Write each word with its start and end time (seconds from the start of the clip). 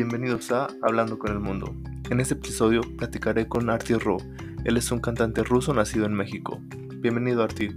bienvenidos 0.00 0.50
a 0.50 0.66
Hablando 0.80 1.18
con 1.18 1.30
el 1.30 1.40
Mundo. 1.40 1.76
En 2.08 2.20
este 2.20 2.32
episodio 2.32 2.80
platicaré 2.96 3.46
con 3.46 3.68
Arti 3.68 3.92
Ro. 3.92 4.16
Él 4.64 4.78
es 4.78 4.90
un 4.90 4.98
cantante 4.98 5.42
ruso 5.42 5.74
nacido 5.74 6.06
en 6.06 6.14
México. 6.14 6.58
Bienvenido 7.02 7.42
Arti. 7.42 7.68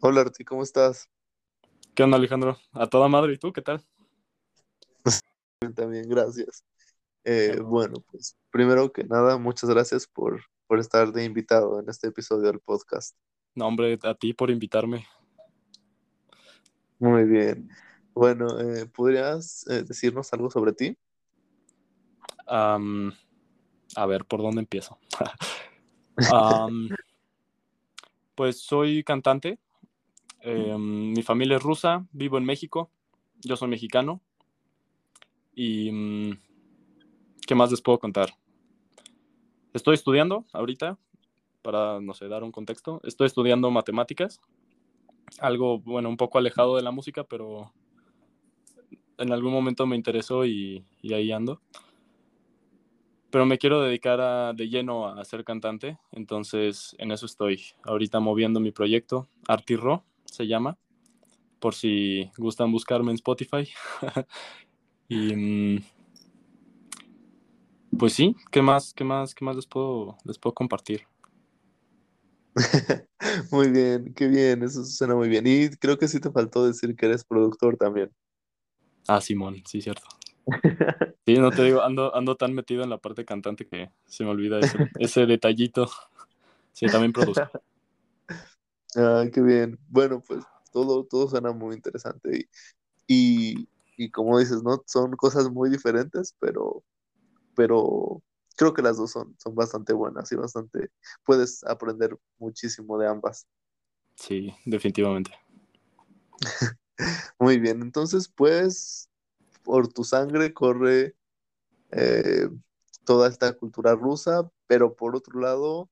Hola 0.00 0.22
Arti, 0.22 0.42
¿cómo 0.44 0.64
estás? 0.64 1.08
¿Qué 1.94 2.02
onda 2.02 2.16
Alejandro? 2.16 2.58
A 2.72 2.88
toda 2.88 3.06
madre, 3.06 3.34
¿y 3.34 3.38
tú 3.38 3.52
qué 3.52 3.62
tal? 3.62 3.80
También, 5.76 6.08
gracias. 6.08 6.64
Eh, 7.22 7.60
bueno, 7.62 8.02
pues 8.10 8.36
primero 8.50 8.92
que 8.92 9.04
nada, 9.04 9.38
muchas 9.38 9.70
gracias 9.70 10.08
por, 10.08 10.42
por 10.66 10.80
estar 10.80 11.12
de 11.12 11.24
invitado 11.24 11.78
en 11.78 11.88
este 11.88 12.08
episodio 12.08 12.48
del 12.48 12.58
podcast. 12.58 13.16
No, 13.54 13.68
hombre, 13.68 14.00
a 14.02 14.14
ti 14.16 14.34
por 14.34 14.50
invitarme. 14.50 15.06
Muy 17.02 17.24
bien. 17.24 17.68
Bueno, 18.14 18.60
eh, 18.60 18.86
¿podrías 18.86 19.66
eh, 19.66 19.82
decirnos 19.82 20.32
algo 20.32 20.48
sobre 20.52 20.72
ti? 20.72 20.96
a 22.46 24.06
ver, 24.06 24.24
¿por 24.24 24.40
dónde 24.40 24.60
empiezo? 24.60 25.00
pues 28.36 28.60
soy 28.60 29.02
cantante. 29.02 29.58
Em, 30.42 31.12
mi 31.12 31.24
familia 31.24 31.56
es 31.56 31.62
rusa, 31.64 32.06
vivo 32.12 32.38
en 32.38 32.44
México. 32.44 32.88
Yo 33.40 33.56
soy 33.56 33.66
mexicano. 33.66 34.20
Y 35.56 35.90
mm, 35.90 36.40
¿qué 37.48 37.56
más 37.56 37.72
les 37.72 37.82
puedo 37.82 37.98
contar? 37.98 38.32
Estoy 39.74 39.94
estudiando 39.94 40.44
ahorita, 40.52 40.98
para, 41.62 42.00
no 42.00 42.14
sé, 42.14 42.28
dar 42.28 42.44
un 42.44 42.52
contexto. 42.52 43.00
Estoy 43.02 43.26
estudiando 43.26 43.72
matemáticas 43.72 44.40
algo, 45.40 45.78
bueno, 45.80 46.08
un 46.08 46.16
poco 46.16 46.38
alejado 46.38 46.76
de 46.76 46.82
la 46.82 46.90
música, 46.90 47.24
pero 47.24 47.72
en 49.18 49.32
algún 49.32 49.52
momento 49.52 49.86
me 49.86 49.96
interesó 49.96 50.44
y, 50.44 50.84
ahí 51.12 51.32
ando. 51.32 51.60
Pero 53.30 53.46
me 53.46 53.58
quiero 53.58 53.80
dedicar 53.80 54.54
de 54.54 54.68
lleno 54.68 55.08
a 55.08 55.24
ser 55.24 55.44
cantante, 55.44 55.98
entonces 56.10 56.94
en 56.98 57.12
eso 57.12 57.26
estoy. 57.26 57.62
Ahorita 57.84 58.20
moviendo 58.20 58.60
mi 58.60 58.72
proyecto, 58.72 59.26
Artirro 59.48 60.04
se 60.26 60.46
llama, 60.46 60.76
por 61.58 61.74
si 61.74 62.30
gustan 62.36 62.70
buscarme 62.72 63.10
en 63.10 63.16
Spotify. 63.16 63.68
y 65.08 65.34
mm, 65.34 65.84
pues 67.98 68.12
sí, 68.12 68.36
¿qué 68.50 68.60
más, 68.60 68.92
qué 68.92 69.04
más, 69.04 69.34
qué 69.34 69.44
más 69.44 69.56
les 69.56 69.66
puedo, 69.66 70.16
les 70.24 70.38
puedo 70.38 70.54
compartir? 70.54 71.06
Muy 73.52 73.70
bien, 73.70 74.14
qué 74.14 74.28
bien, 74.28 74.62
eso 74.62 74.82
suena 74.82 75.14
muy 75.14 75.28
bien. 75.28 75.46
Y 75.46 75.68
creo 75.76 75.98
que 75.98 76.08
sí 76.08 76.18
te 76.20 76.30
faltó 76.30 76.66
decir 76.66 76.96
que 76.96 77.04
eres 77.04 77.22
productor 77.22 77.76
también. 77.76 78.10
Ah, 79.06 79.20
Simón, 79.20 79.62
sí, 79.66 79.82
cierto. 79.82 80.06
Sí, 81.26 81.34
no 81.34 81.50
te 81.50 81.62
digo, 81.62 81.82
ando, 81.82 82.16
ando 82.16 82.34
tan 82.34 82.54
metido 82.54 82.82
en 82.82 82.88
la 82.88 82.96
parte 82.96 83.26
cantante 83.26 83.66
que 83.66 83.90
se 84.06 84.24
me 84.24 84.30
olvida 84.30 84.58
ese, 84.58 85.26
detallito. 85.26 85.90
Sí, 86.72 86.86
también 86.86 87.12
produzco. 87.12 87.62
Ah, 88.96 89.24
qué 89.30 89.42
bien. 89.42 89.78
Bueno, 89.88 90.22
pues 90.26 90.42
todo, 90.72 91.04
todo 91.04 91.28
suena 91.28 91.52
muy 91.52 91.76
interesante. 91.76 92.48
Y, 93.06 93.68
y, 93.98 94.10
como 94.10 94.38
dices, 94.38 94.62
¿no? 94.62 94.82
Son 94.86 95.12
cosas 95.12 95.50
muy 95.50 95.68
diferentes, 95.68 96.34
pero, 96.40 96.82
pero 97.54 98.22
creo 98.56 98.74
que 98.74 98.82
las 98.82 98.96
dos 98.96 99.10
son, 99.10 99.34
son 99.38 99.54
bastante 99.54 99.92
buenas 99.92 100.30
y 100.32 100.36
bastante, 100.36 100.90
puedes 101.24 101.64
aprender 101.64 102.16
muchísimo 102.38 102.98
de 102.98 103.08
ambas. 103.08 103.46
Sí, 104.16 104.54
definitivamente. 104.64 105.32
Muy 107.38 107.58
bien, 107.58 107.82
entonces 107.82 108.28
pues 108.28 109.08
por 109.62 109.88
tu 109.88 110.04
sangre 110.04 110.52
corre 110.52 111.14
eh, 111.90 112.48
toda 113.04 113.28
esta 113.28 113.52
cultura 113.54 113.94
rusa, 113.94 114.50
pero 114.66 114.94
por 114.94 115.16
otro 115.16 115.40
lado 115.40 115.90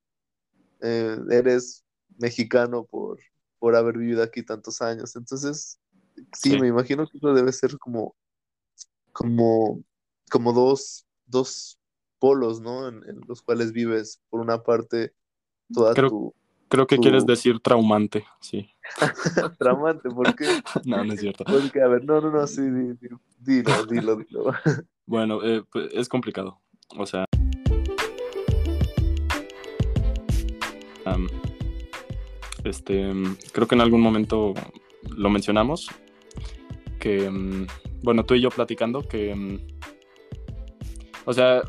eh, 0.81 1.17
eres 1.29 1.83
mexicano 2.17 2.85
por, 2.85 3.19
por 3.59 3.75
haber 3.75 3.97
vivido 3.97 4.23
aquí 4.23 4.43
tantos 4.43 4.81
años. 4.81 5.15
Entonces, 5.15 5.79
sí, 6.33 6.57
me 6.59 6.67
imagino 6.67 7.07
que 7.07 7.17
eso 7.17 7.33
debe 7.33 7.51
ser 7.51 7.77
como, 7.77 8.15
como, 9.11 9.83
como 10.29 10.53
dos, 10.53 11.05
dos 11.25 11.79
polos, 12.21 12.61
¿no? 12.61 12.87
En, 12.87 13.01
los 13.27 13.41
cuales 13.41 13.73
vives, 13.73 14.21
por 14.29 14.39
una 14.39 14.61
parte, 14.61 15.13
toda 15.73 15.95
creo, 15.95 16.09
tu... 16.09 16.35
Creo 16.69 16.87
que 16.87 16.99
quieres 16.99 17.25
decir 17.25 17.59
traumante, 17.59 18.23
sí. 18.39 18.69
traumante, 19.59 20.07
¿por 20.09 20.35
qué? 20.35 20.45
no, 20.85 21.03
no 21.03 21.13
es 21.13 21.19
cierto. 21.19 21.43
Porque, 21.43 21.81
a 21.81 21.87
ver, 21.87 22.05
no, 22.05 22.21
no, 22.21 22.29
no, 22.29 22.45
sí, 22.45 22.61
dilo, 22.61 23.85
dilo, 23.89 24.15
dilo. 24.15 24.53
bueno, 25.07 25.43
eh, 25.43 25.63
pues, 25.69 25.89
es 25.93 26.07
complicado, 26.07 26.61
o 26.95 27.05
sea... 27.05 27.25
este, 32.63 33.11
creo 33.51 33.67
que 33.67 33.75
en 33.75 33.81
algún 33.81 34.01
momento 34.01 34.53
lo 35.09 35.29
mencionamos, 35.31 35.89
que, 36.99 37.27
mm, 37.27 37.65
bueno, 38.03 38.23
tú 38.23 38.35
y 38.35 38.41
yo 38.41 38.49
platicando, 38.49 39.01
que, 39.01 39.33
mm, 39.33 39.57
o 41.25 41.33
sea, 41.33 41.63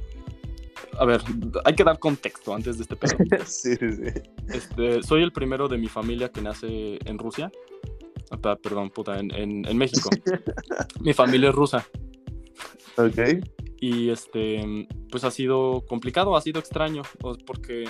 a 0.98 1.04
ver, 1.04 1.22
hay 1.64 1.74
que 1.74 1.84
dar 1.84 1.98
contexto 1.98 2.54
antes 2.54 2.76
de 2.78 2.82
este 2.82 2.96
pedo. 2.96 3.16
sí, 3.46 3.76
sí. 3.76 4.20
Este, 4.48 5.02
soy 5.02 5.22
el 5.22 5.32
primero 5.32 5.68
de 5.68 5.78
mi 5.78 5.88
familia 5.88 6.30
que 6.30 6.42
nace 6.42 6.98
en 7.04 7.18
Rusia. 7.18 7.50
Ah, 8.30 8.56
perdón, 8.56 8.90
puta, 8.90 9.18
en, 9.18 9.30
en, 9.34 9.76
México. 9.76 10.08
mi 11.00 11.12
familia 11.12 11.50
es 11.50 11.54
rusa. 11.54 11.86
Ok. 12.96 13.44
Y 13.80 14.10
este, 14.10 14.86
pues 15.10 15.24
ha 15.24 15.30
sido 15.30 15.84
complicado, 15.86 16.36
ha 16.36 16.40
sido 16.40 16.60
extraño, 16.60 17.02
porque, 17.44 17.84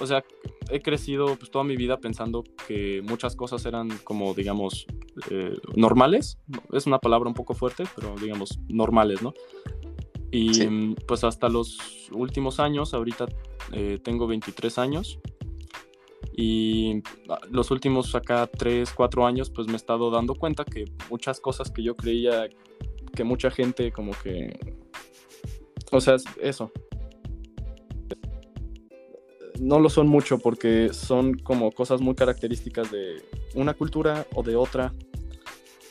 o 0.00 0.06
sea, 0.06 0.22
he 0.70 0.80
crecido 0.80 1.36
pues 1.36 1.50
toda 1.50 1.64
mi 1.64 1.76
vida 1.76 1.98
pensando 1.98 2.44
que 2.68 3.02
muchas 3.02 3.34
cosas 3.36 3.64
eran 3.66 3.88
como, 4.04 4.34
digamos, 4.34 4.86
eh, 5.30 5.56
normales. 5.74 6.38
Es 6.72 6.86
una 6.86 6.98
palabra 6.98 7.28
un 7.28 7.34
poco 7.34 7.54
fuerte, 7.54 7.84
pero 7.96 8.14
digamos, 8.16 8.60
normales, 8.68 9.22
¿no? 9.22 9.32
Y 10.30 10.66
mm, 10.66 10.94
pues 11.06 11.24
hasta 11.24 11.48
los 11.48 11.78
últimos 12.12 12.60
años, 12.60 12.94
ahorita 12.94 13.26
eh, 13.72 13.98
tengo 14.02 14.26
23 14.26 14.78
años. 14.78 15.18
Y 16.32 17.02
ah, 17.28 17.40
los 17.50 17.70
últimos 17.70 18.14
acá 18.14 18.46
3, 18.46 18.92
4 18.92 19.26
años, 19.26 19.50
pues 19.50 19.66
me 19.66 19.74
he 19.74 19.76
estado 19.76 20.10
dando 20.10 20.34
cuenta 20.34 20.64
que 20.64 20.84
muchas 21.10 21.40
cosas 21.40 21.70
que 21.70 21.82
yo 21.82 21.96
creía 21.96 22.48
que 23.14 23.24
mucha 23.24 23.50
gente 23.50 23.92
como 23.92 24.12
que... 24.22 24.58
O 25.90 26.00
sea, 26.00 26.16
eso. 26.40 26.70
No 29.58 29.80
lo 29.80 29.90
son 29.90 30.08
mucho 30.08 30.38
porque 30.38 30.90
son 30.92 31.34
como 31.34 31.72
cosas 31.72 32.00
muy 32.00 32.14
características 32.14 32.90
de 32.90 33.22
una 33.54 33.74
cultura 33.74 34.26
o 34.34 34.42
de 34.42 34.54
otra. 34.54 34.94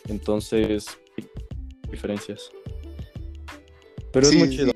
Entonces, 0.07 0.97
diferencias. 1.91 2.49
Pero 4.11 4.27
es 4.27 4.35
muy 4.35 4.49
chido. 4.49 4.71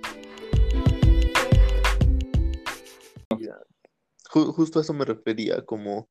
Justo 4.29 4.79
a 4.79 4.81
eso 4.81 4.94
me 4.94 5.05
refería, 5.05 5.63
como, 5.63 6.09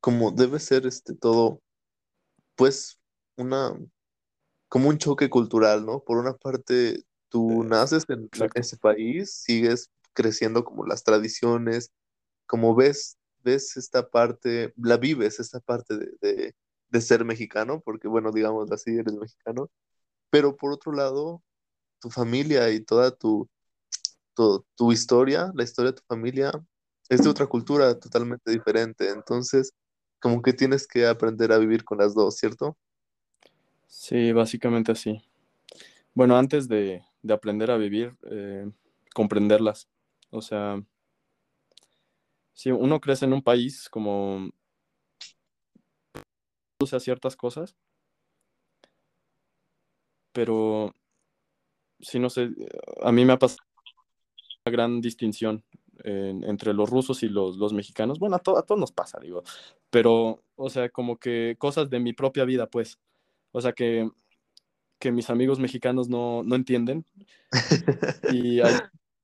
como 0.00 0.30
debe 0.30 0.58
ser 0.58 0.86
este 0.86 1.14
todo, 1.14 1.60
pues, 2.56 2.98
una, 3.36 3.78
como 4.68 4.88
un 4.88 4.96
choque 4.96 5.28
cultural, 5.28 5.84
¿no? 5.84 6.02
Por 6.02 6.16
una 6.16 6.34
parte, 6.34 7.02
tú 7.28 7.64
naces 7.64 8.06
en 8.08 8.30
ese 8.54 8.78
país, 8.78 9.30
sigues 9.30 9.90
creciendo 10.14 10.64
como 10.64 10.86
las 10.86 11.04
tradiciones, 11.04 11.92
como 12.46 12.74
ves, 12.74 13.18
ves 13.44 13.76
esta 13.76 14.08
parte, 14.08 14.72
la 14.76 14.96
vives, 14.96 15.38
esta 15.38 15.60
parte 15.60 15.98
de, 16.20 16.54
de 16.88 17.00
ser 17.02 17.26
mexicano, 17.26 17.82
porque 17.84 18.08
bueno, 18.08 18.32
digamos 18.32 18.72
así, 18.72 18.92
eres 18.96 19.14
mexicano, 19.14 19.70
pero 20.30 20.56
por 20.56 20.72
otro 20.72 20.92
lado, 20.92 21.42
tu 22.00 22.10
familia 22.10 22.70
y 22.70 22.80
toda 22.80 23.10
tu, 23.10 23.48
tu, 24.76 24.92
historia, 24.92 25.50
la 25.54 25.64
historia 25.64 25.92
de 25.92 25.96
tu 25.98 26.04
familia, 26.06 26.52
es 27.08 27.22
de 27.22 27.28
otra 27.28 27.46
cultura 27.46 27.98
totalmente 27.98 28.50
diferente. 28.50 29.10
Entonces, 29.10 29.72
como 30.20 30.42
que 30.42 30.52
tienes 30.52 30.86
que 30.86 31.06
aprender 31.06 31.52
a 31.52 31.58
vivir 31.58 31.84
con 31.84 31.98
las 31.98 32.14
dos, 32.14 32.36
¿cierto? 32.36 32.76
Sí, 33.86 34.32
básicamente 34.32 34.92
así. 34.92 35.22
Bueno, 36.14 36.36
antes 36.36 36.68
de, 36.68 37.02
aprender 37.28 37.70
a 37.70 37.76
vivir, 37.76 38.16
eh, 38.30 38.70
comprenderlas. 39.14 39.88
O 40.30 40.42
sea, 40.42 40.82
si 42.52 42.70
uno 42.70 43.00
crece 43.00 43.24
en 43.24 43.32
un 43.32 43.42
país 43.42 43.88
como 43.88 44.50
a 46.80 47.00
ciertas 47.00 47.34
cosas, 47.36 47.74
pero 50.32 50.94
sí, 52.00 52.18
no 52.18 52.30
sé, 52.30 52.50
a 53.02 53.12
mí 53.12 53.24
me 53.24 53.32
ha 53.32 53.38
pasado 53.38 53.62
una 54.64 54.72
gran 54.72 55.00
distinción 55.00 55.64
entre 56.04 56.74
los 56.74 56.88
rusos 56.88 57.22
y 57.24 57.28
los, 57.28 57.56
los 57.56 57.72
mexicanos. 57.72 58.18
Bueno, 58.20 58.36
a, 58.36 58.38
a 58.38 58.62
todos 58.62 58.78
nos 58.78 58.92
pasa, 58.92 59.18
digo, 59.20 59.42
pero, 59.90 60.42
o 60.56 60.70
sea, 60.70 60.88
como 60.90 61.18
que 61.18 61.56
cosas 61.58 61.90
de 61.90 61.98
mi 61.98 62.12
propia 62.12 62.44
vida, 62.44 62.66
pues. 62.68 62.98
O 63.50 63.60
sea, 63.60 63.72
que, 63.72 64.08
que 64.98 65.10
mis 65.10 65.30
amigos 65.30 65.58
mexicanos 65.58 66.08
no, 66.08 66.42
no 66.44 66.54
entienden. 66.54 67.04
y 68.32 68.60
hay 68.60 68.74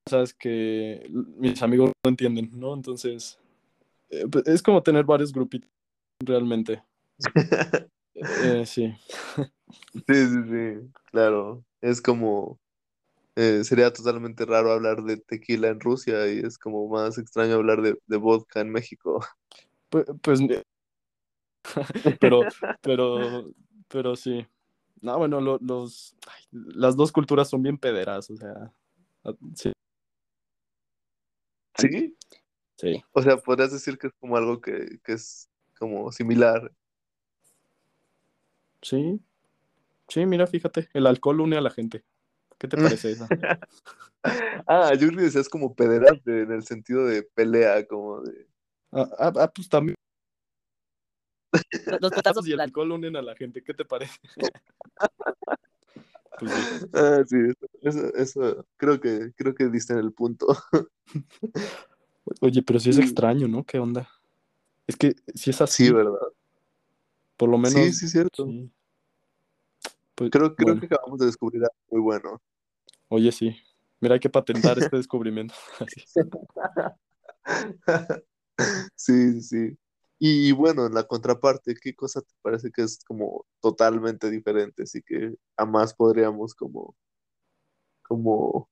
cosas 0.04 0.34
que 0.34 1.06
mis 1.10 1.62
amigos 1.62 1.92
no 2.04 2.10
entienden, 2.10 2.50
¿no? 2.54 2.74
Entonces, 2.74 3.38
eh, 4.10 4.26
pues, 4.30 4.46
es 4.46 4.62
como 4.62 4.82
tener 4.82 5.04
varios 5.04 5.32
grupitos, 5.32 5.70
realmente. 6.20 6.82
Eh, 8.44 8.64
sí. 8.64 8.94
Sí, 9.92 10.02
sí, 10.06 10.42
sí, 10.48 10.90
claro. 11.10 11.64
Es 11.80 12.00
como, 12.00 12.60
eh, 13.36 13.64
sería 13.64 13.92
totalmente 13.92 14.44
raro 14.44 14.72
hablar 14.72 15.02
de 15.02 15.16
tequila 15.16 15.68
en 15.68 15.80
Rusia 15.80 16.32
y 16.32 16.38
es 16.38 16.58
como 16.58 16.88
más 16.88 17.18
extraño 17.18 17.54
hablar 17.54 17.82
de, 17.82 17.98
de 18.06 18.16
vodka 18.16 18.60
en 18.60 18.70
México. 18.70 19.24
Pues, 19.90 20.06
pues 20.22 20.40
pero, 22.20 22.40
pero, 22.82 23.44
pero 23.86 24.16
sí. 24.16 24.44
No, 25.00 25.18
bueno, 25.18 25.40
los, 25.40 26.16
las 26.50 26.96
dos 26.96 27.12
culturas 27.12 27.48
son 27.48 27.62
bien 27.62 27.78
pederas, 27.78 28.28
o 28.28 28.36
sea, 28.36 28.72
sí. 29.54 29.72
¿Sí? 31.78 32.16
Sí. 32.76 33.04
O 33.12 33.22
sea, 33.22 33.36
podrías 33.36 33.70
decir 33.70 33.98
que 33.98 34.08
es 34.08 34.12
como 34.18 34.36
algo 34.36 34.60
que, 34.60 34.98
que 35.04 35.12
es 35.12 35.48
como 35.78 36.10
similar. 36.10 36.72
Sí. 38.82 39.20
Sí, 40.08 40.26
mira, 40.26 40.46
fíjate, 40.46 40.88
el 40.92 41.06
alcohol 41.06 41.40
une 41.40 41.56
a 41.56 41.60
la 41.60 41.70
gente. 41.70 42.04
¿Qué 42.64 42.68
te 42.68 42.76
parece 42.98 43.12
eso? 43.12 43.28
ah, 44.66 44.94
yo 44.94 45.08
creo 45.08 45.18
que 45.18 45.24
decías 45.24 45.50
como 45.50 45.74
pederante 45.74 46.42
en 46.42 46.52
el 46.52 46.64
sentido 46.64 47.04
de 47.06 47.22
pelea, 47.22 47.86
como 47.86 48.22
de. 48.22 48.46
Ah, 48.90 49.08
ah, 49.18 49.32
ah 49.36 49.52
pues 49.54 49.68
también. 49.68 49.94
Los 52.00 52.10
potazos 52.22 52.48
y 52.48 52.52
el 52.52 52.60
alcohol 52.60 52.92
unen 52.92 53.16
a 53.16 53.22
la 53.22 53.36
gente, 53.36 53.62
¿qué 53.62 53.74
te 53.74 53.84
parece? 53.84 54.18
pues 56.38 56.52
sí. 56.52 56.86
Ah, 56.94 57.22
sí, 57.26 57.36
eso, 57.82 58.14
eso, 58.14 58.66
creo 58.78 58.98
que 58.98 59.32
creo 59.36 59.54
que 59.54 59.68
diste 59.68 59.92
en 59.92 59.98
el 59.98 60.12
punto. 60.12 60.46
Oye, 62.40 62.62
pero 62.62 62.80
sí 62.80 62.90
es 62.90 62.98
extraño, 62.98 63.46
¿no? 63.46 63.64
¿Qué 63.64 63.78
onda? 63.78 64.08
Es 64.86 64.96
que 64.96 65.14
si 65.34 65.50
es 65.50 65.60
así. 65.60 65.86
Sí, 65.86 65.92
¿verdad? 65.92 66.16
Por 67.36 67.50
lo 67.50 67.58
menos. 67.58 67.74
Sí, 67.74 67.92
sí, 67.92 68.08
cierto. 68.08 68.46
Pues, 70.14 70.30
creo 70.30 70.54
creo 70.54 70.80
que 70.80 70.86
acabamos 70.86 71.18
de 71.18 71.26
descubrir 71.26 71.62
algo 71.62 71.74
muy 71.90 72.00
bueno. 72.00 72.40
Oye, 73.14 73.30
sí. 73.30 73.56
Mira, 74.00 74.14
hay 74.14 74.20
que 74.20 74.28
patentar 74.28 74.76
este 74.76 74.96
descubrimiento. 74.96 75.54
sí, 78.96 79.40
sí. 79.40 79.78
Y 80.18 80.50
bueno, 80.50 80.86
en 80.86 80.94
la 80.94 81.04
contraparte, 81.04 81.76
¿qué 81.80 81.94
cosa 81.94 82.22
te 82.22 82.34
parece 82.42 82.72
que 82.72 82.82
es 82.82 83.04
como 83.04 83.46
totalmente 83.60 84.28
diferente? 84.32 84.82
Así 84.82 85.00
que 85.00 85.36
jamás 85.56 85.94
podríamos 85.94 86.56
como, 86.56 86.96
como, 88.02 88.68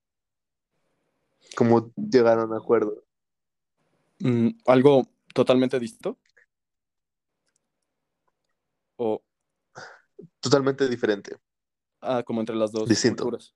como 1.54 1.92
llegar 1.94 2.40
a 2.40 2.46
un 2.46 2.54
acuerdo. 2.54 3.04
Mm, 4.18 4.48
¿Algo 4.66 5.06
totalmente 5.32 5.78
distinto? 5.78 6.18
¿O 8.96 9.22
Totalmente 10.40 10.88
diferente. 10.88 11.36
Ah, 12.00 12.24
como 12.24 12.40
entre 12.40 12.56
las 12.56 12.72
dos 12.72 12.88
Distinto. 12.88 13.22
culturas. 13.22 13.54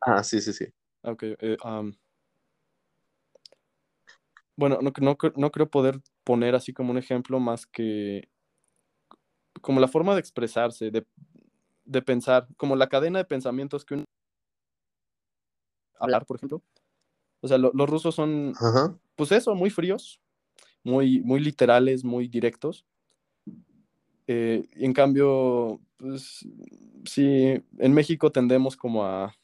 Ah, 0.00 0.22
sí, 0.22 0.40
sí, 0.40 0.52
sí. 0.52 0.66
Ok. 1.02 1.22
Eh, 1.22 1.56
bueno, 4.56 4.78
no, 4.82 4.92
no, 5.00 5.16
no, 5.36 5.50
creo 5.50 5.70
poder 5.70 6.00
poner 6.24 6.54
así 6.54 6.72
como 6.72 6.90
un 6.90 6.98
ejemplo 6.98 7.40
más 7.40 7.66
que 7.66 8.28
como 9.60 9.80
la 9.80 9.88
forma 9.88 10.14
de 10.14 10.20
expresarse, 10.20 10.90
de, 10.90 11.06
de 11.84 12.02
pensar, 12.02 12.46
como 12.56 12.76
la 12.76 12.88
cadena 12.88 13.18
de 13.18 13.24
pensamientos 13.24 13.84
que 13.84 13.94
uno 13.94 14.04
hablar, 15.98 16.26
por 16.26 16.36
ejemplo. 16.36 16.62
O 17.40 17.48
sea, 17.48 17.58
los 17.58 17.88
rusos 17.88 18.14
son, 18.14 18.54
pues 19.16 19.32
eso, 19.32 19.54
muy 19.54 19.70
fríos, 19.70 20.20
muy, 20.82 21.20
muy 21.20 21.40
literales, 21.40 22.04
muy 22.04 22.28
directos. 22.28 22.84
Eh, 24.26 24.68
en 24.72 24.92
cambio, 24.92 25.80
pues 25.96 26.46
sí, 27.04 27.62
en 27.78 27.92
México 27.94 28.30
tendemos 28.30 28.76
como 28.76 29.04
a 29.04 29.34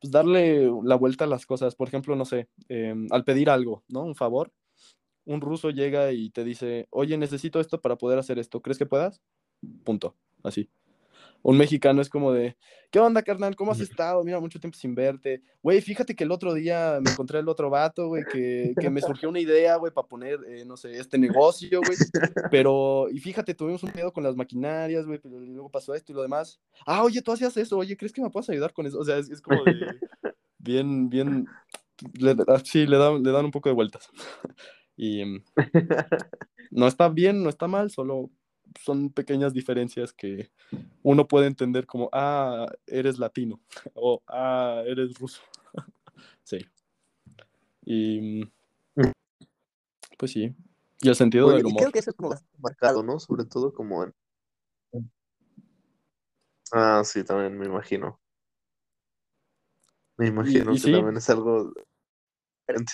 pues, 0.00 0.10
darle 0.10 0.70
la 0.84 0.96
vuelta 0.96 1.24
a 1.24 1.28
las 1.28 1.46
cosas. 1.46 1.74
Por 1.76 1.88
ejemplo, 1.88 2.16
no 2.16 2.24
sé, 2.24 2.48
em, 2.68 3.06
al 3.10 3.24
pedir 3.24 3.50
algo, 3.50 3.84
¿no? 3.88 4.02
Un 4.04 4.14
favor, 4.16 4.52
un 5.24 5.40
ruso 5.40 5.70
llega 5.70 6.12
y 6.12 6.30
te 6.30 6.44
dice, 6.44 6.88
oye, 6.90 7.18
necesito 7.18 7.60
esto 7.60 7.80
para 7.80 7.96
poder 7.96 8.18
hacer 8.18 8.38
esto, 8.38 8.62
¿crees 8.62 8.78
que 8.78 8.86
puedas? 8.86 9.22
Punto, 9.84 10.16
así 10.42 10.70
un 11.42 11.58
mexicano 11.58 12.00
es 12.00 12.08
como 12.08 12.32
de, 12.32 12.56
¿qué 12.90 13.00
onda, 13.00 13.22
carnal? 13.22 13.56
¿Cómo 13.56 13.72
has 13.72 13.80
estado? 13.80 14.22
Mira, 14.22 14.38
mucho 14.38 14.60
tiempo 14.60 14.76
sin 14.78 14.94
verte. 14.94 15.42
Güey, 15.62 15.80
fíjate 15.80 16.14
que 16.14 16.24
el 16.24 16.30
otro 16.30 16.54
día 16.54 16.98
me 17.02 17.10
encontré 17.10 17.40
el 17.40 17.48
otro 17.48 17.68
vato, 17.68 18.08
güey, 18.08 18.24
que, 18.30 18.74
que 18.80 18.90
me 18.90 19.00
surgió 19.00 19.28
una 19.28 19.40
idea, 19.40 19.76
güey, 19.76 19.92
para 19.92 20.06
poner, 20.06 20.38
eh, 20.46 20.64
no 20.64 20.76
sé, 20.76 20.98
este 20.98 21.18
negocio, 21.18 21.80
güey. 21.84 21.98
Pero, 22.50 23.08
y 23.10 23.18
fíjate, 23.18 23.54
tuvimos 23.54 23.82
un 23.82 23.90
pedo 23.90 24.12
con 24.12 24.22
las 24.22 24.36
maquinarias, 24.36 25.04
güey, 25.04 25.18
pero 25.18 25.38
luego 25.40 25.68
pasó 25.68 25.94
esto 25.94 26.12
y 26.12 26.14
lo 26.14 26.22
demás. 26.22 26.60
Ah, 26.86 27.02
oye, 27.02 27.22
tú 27.22 27.32
hacías 27.32 27.56
eso, 27.56 27.78
oye, 27.78 27.96
¿crees 27.96 28.12
que 28.12 28.22
me 28.22 28.30
puedas 28.30 28.48
ayudar 28.50 28.72
con 28.72 28.86
eso? 28.86 28.98
O 28.98 29.04
sea, 29.04 29.18
es, 29.18 29.28
es 29.28 29.40
como 29.40 29.64
de, 29.64 29.74
bien, 30.58 31.08
bien, 31.08 31.46
le, 32.14 32.36
sí, 32.64 32.86
le 32.86 32.98
dan, 32.98 33.22
le 33.22 33.32
dan 33.32 33.44
un 33.44 33.50
poco 33.50 33.68
de 33.68 33.74
vueltas. 33.74 34.08
Y 34.94 35.24
mm, 35.24 35.42
no 36.70 36.86
está 36.86 37.08
bien, 37.08 37.42
no 37.42 37.48
está 37.48 37.66
mal, 37.66 37.90
solo 37.90 38.30
son 38.80 39.10
pequeñas 39.10 39.52
diferencias 39.52 40.12
que 40.12 40.50
uno 41.02 41.28
puede 41.28 41.46
entender 41.46 41.86
como, 41.86 42.08
ah, 42.12 42.66
eres 42.86 43.18
latino 43.18 43.60
o 43.94 44.22
ah, 44.26 44.82
eres 44.86 45.14
ruso. 45.18 45.42
sí. 46.42 46.58
Y 47.84 48.44
pues 50.18 50.30
sí. 50.30 50.54
Y 51.00 51.08
el 51.08 51.16
sentido 51.16 51.50
del 51.50 51.66
humor. 51.66 51.80
Creo 51.80 51.92
que 51.92 51.98
eso 51.98 52.10
es 52.10 52.16
como 52.16 52.32
marcado, 52.58 53.02
¿no? 53.02 53.18
Sobre 53.18 53.44
todo 53.44 53.72
como 53.72 54.04
en... 54.04 54.14
Ah, 56.70 57.02
sí, 57.04 57.24
también 57.24 57.58
me 57.58 57.66
imagino. 57.66 58.20
Me 60.16 60.28
imagino 60.28 60.72
que 60.74 60.92
también 60.92 61.16
es 61.16 61.28
algo 61.28 61.72
diferente. 62.60 62.92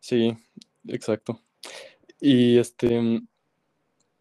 Sí, 0.00 0.36
exacto. 0.88 1.40
Y 2.20 2.58
este, 2.58 3.22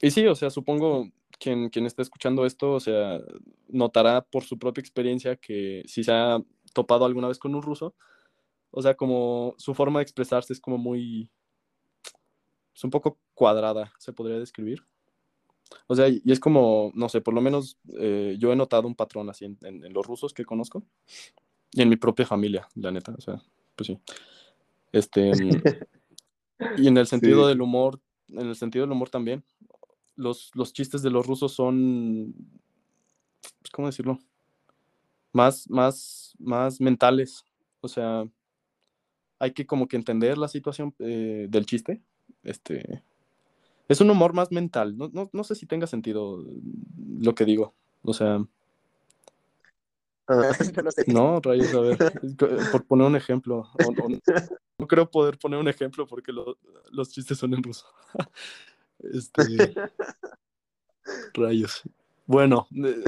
y 0.02 0.12
sí, 0.12 0.26
o 0.28 0.36
sea, 0.36 0.50
supongo 0.50 1.10
quien, 1.40 1.70
quien 1.70 1.86
esté 1.86 2.02
escuchando 2.02 2.46
esto, 2.46 2.74
o 2.74 2.80
sea, 2.80 3.20
notará 3.68 4.22
por 4.22 4.44
su 4.44 4.58
propia 4.58 4.82
experiencia 4.82 5.36
que 5.36 5.84
si 5.86 6.04
se 6.04 6.12
ha 6.12 6.40
topado 6.74 7.06
alguna 7.06 7.28
vez 7.28 7.40
con 7.40 7.56
un 7.56 7.62
ruso, 7.62 7.96
o 8.72 8.82
sea, 8.82 8.96
como 8.96 9.56
su 9.58 9.74
forma 9.74 10.00
de 10.00 10.04
expresarse 10.04 10.54
es 10.54 10.60
como 10.60 10.78
muy, 10.78 11.30
es 12.76 12.84
un 12.84 12.92
poco 12.92 13.18
cuadrada, 13.34 13.92
se 13.98 14.14
podría 14.14 14.40
describir. 14.40 14.84
O 15.88 15.96
sea, 15.96 16.08
y 16.08 16.22
es 16.26 16.40
como, 16.40 16.92
no 16.94 17.10
sé, 17.10 17.22
por 17.22 17.34
lo 17.34 17.42
menos 17.42 17.78
eh, 18.00 18.36
yo 18.40 18.54
he 18.54 18.56
notado 18.56 18.88
un 18.88 18.96
patrón 18.96 19.30
así 19.30 19.46
en, 19.46 19.94
los 19.94 20.06
rusos 20.06 20.34
que 20.34 20.46
conozco 20.46 20.84
y 21.72 21.82
en 21.82 21.90
mi 21.90 21.98
propia 21.98 22.26
familia, 22.26 22.68
la 22.76 22.92
neta, 22.92 23.14
o 23.18 23.22
sea, 23.22 23.42
pues 23.76 23.88
sí. 23.88 24.00
Este, 24.92 25.32
y 26.78 26.88
en 26.88 26.98
el 26.98 27.08
sentido 27.08 27.48
del 27.48 27.62
humor, 27.62 28.00
en 28.30 28.48
el 28.48 28.56
sentido 28.56 28.86
del 28.86 28.92
humor 28.92 29.10
también, 29.10 29.44
los, 30.18 30.74
chistes 30.74 31.02
de 31.02 31.10
los 31.10 31.26
rusos 31.26 31.54
son, 31.54 32.34
pues, 33.62 33.72
¿cómo 33.72 33.88
decirlo? 33.88 34.20
Más, 35.32 35.70
más, 35.70 36.36
más 36.40 36.82
mentales. 36.82 37.46
O 37.80 37.88
sea, 37.88 38.28
hay 39.40 39.52
que 39.52 39.66
como 39.66 39.88
que 39.88 39.96
entender 39.96 40.38
la 40.38 40.48
situación 40.48 40.94
eh, 41.00 41.48
del 41.50 41.66
chiste. 41.66 42.02
Este, 42.44 43.04
es 43.88 44.02
un 44.02 44.10
humor 44.10 44.34
más 44.34 44.52
mental. 44.52 44.98
No, 44.98 45.44
sé 45.44 45.56
si 45.56 45.66
tenga 45.66 45.88
sentido 45.88 46.44
lo 47.20 47.36
que 47.36 47.46
digo. 47.46 47.74
O 48.02 48.14
sea... 48.14 48.44
Ah, 50.30 50.52
no, 51.08 51.40
rayos, 51.40 51.74
a 51.74 51.80
ver, 51.80 51.98
por 52.72 52.86
poner 52.86 53.08
un 53.08 53.16
ejemplo. 53.16 53.70
no 54.78 54.88
creo 54.88 55.10
poder 55.10 55.38
poner 55.38 55.58
un 55.58 55.70
ejemplo 55.70 56.06
porque 56.06 56.34
los 56.92 57.10
chistes 57.12 57.38
son 57.38 57.54
en 57.54 57.64
ruso. 57.64 57.86
Este. 59.00 59.74
Rayos. 61.34 61.84
Bueno, 62.26 62.68
eh, 62.76 63.04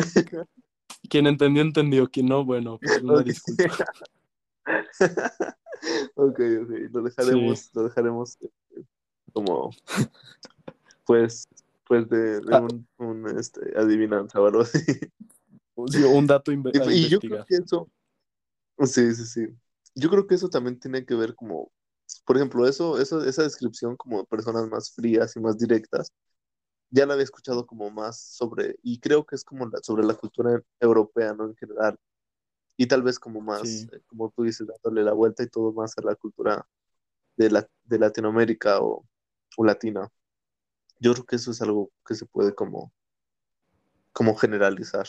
quien 1.10 1.28
entendió, 1.28 1.62
entendió. 1.62 2.10
Quien 2.10 2.28
no, 2.28 2.46
bueno, 2.46 2.80
pues 2.80 3.02
una 3.02 3.22
disculpa. 3.22 3.86
ok, 6.16 6.40
ok. 6.64 6.72
Lo 6.92 7.02
dejaremos, 7.04 7.70
lo 7.74 7.84
dejaremos 7.84 8.38
este, 8.42 8.86
como. 9.34 9.72
Pues, 11.06 11.48
pues 11.86 12.08
de, 12.08 12.40
ah. 12.52 12.62
un, 12.62 12.88
un 12.98 13.38
este, 13.38 13.60
adivinanza 13.76 14.40
o 14.40 14.46
algo 14.46 14.64
un 16.14 16.28
dato 16.28 16.52
y, 16.52 16.62
y 16.92 17.10
yo 17.10 17.20
creo 17.20 17.46
que 17.46 17.56
eso. 17.56 17.90
Sí, 18.86 19.14
sí, 19.14 19.26
sí. 19.26 19.48
yo 19.96 20.10
creo 20.10 20.26
que 20.26 20.36
eso 20.36 20.50
también 20.50 20.80
tiene 20.80 21.06
que 21.06 21.16
ver 21.16 21.36
como, 21.36 21.72
por 22.30 22.38
ejemplo, 22.38 22.68
eso, 22.68 23.02
eso, 23.02 23.26
esa 23.26 23.42
descripción 23.44 23.98
como 23.98 24.24
personas 24.26 24.70
más 24.70 24.92
frías 24.94 25.36
y 25.36 25.42
más 25.42 25.58
directas, 25.58 26.14
ya 26.92 27.06
la 27.08 27.14
había 27.14 27.24
escuchado 27.26 27.66
como 27.68 27.92
más 27.92 28.20
sobre, 28.22 28.78
y 28.84 29.00
creo 29.00 29.26
que 29.26 29.36
es 29.36 29.44
como 29.46 29.68
la- 29.68 29.80
sobre 29.84 30.06
la 30.06 30.16
cultura 30.16 30.62
europea, 30.80 31.34
¿no? 31.34 31.46
En 31.48 31.56
general. 31.58 31.98
Y 32.78 32.88
tal 32.88 33.04
vez 33.04 33.20
como 33.20 33.42
más, 33.42 33.66
Sí, 33.66 33.90
eh, 33.94 34.02
como 34.08 34.32
tú 34.32 34.44
dices, 34.44 34.68
dándole 34.68 35.04
la 35.06 35.14
vuelta 35.14 35.44
y 35.44 35.50
todo 35.50 35.74
más 35.74 35.98
a 35.98 36.04
la 36.04 36.16
cultura 36.16 36.68
de, 37.38 37.52
la, 37.52 37.68
de 37.86 38.00
Latinoamérica 38.00 38.82
o, 38.82 39.06
o 39.58 39.66
latina. 39.66 40.10
Yo 41.00 41.14
creo 41.14 41.26
que 41.26 41.38
eso 41.38 41.52
es 41.52 41.62
algo 41.64 41.92
que 42.08 42.16
se 42.16 42.26
puede 42.28 42.56
como, 42.56 42.94
como 44.14 44.36
generalizar. 44.36 45.08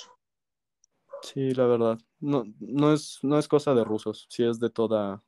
sí, 1.22 1.52
la 1.54 1.66
verdad. 1.66 1.98
No, 2.20 2.44
no 2.60 2.92
es, 2.92 3.18
no 3.22 3.38
es 3.38 3.48
cosa 3.48 3.74
de 3.74 3.84
rusos, 3.84 4.26
sí 4.30 4.44
es 4.44 4.60
de 4.60 4.70
toda, 4.70 5.22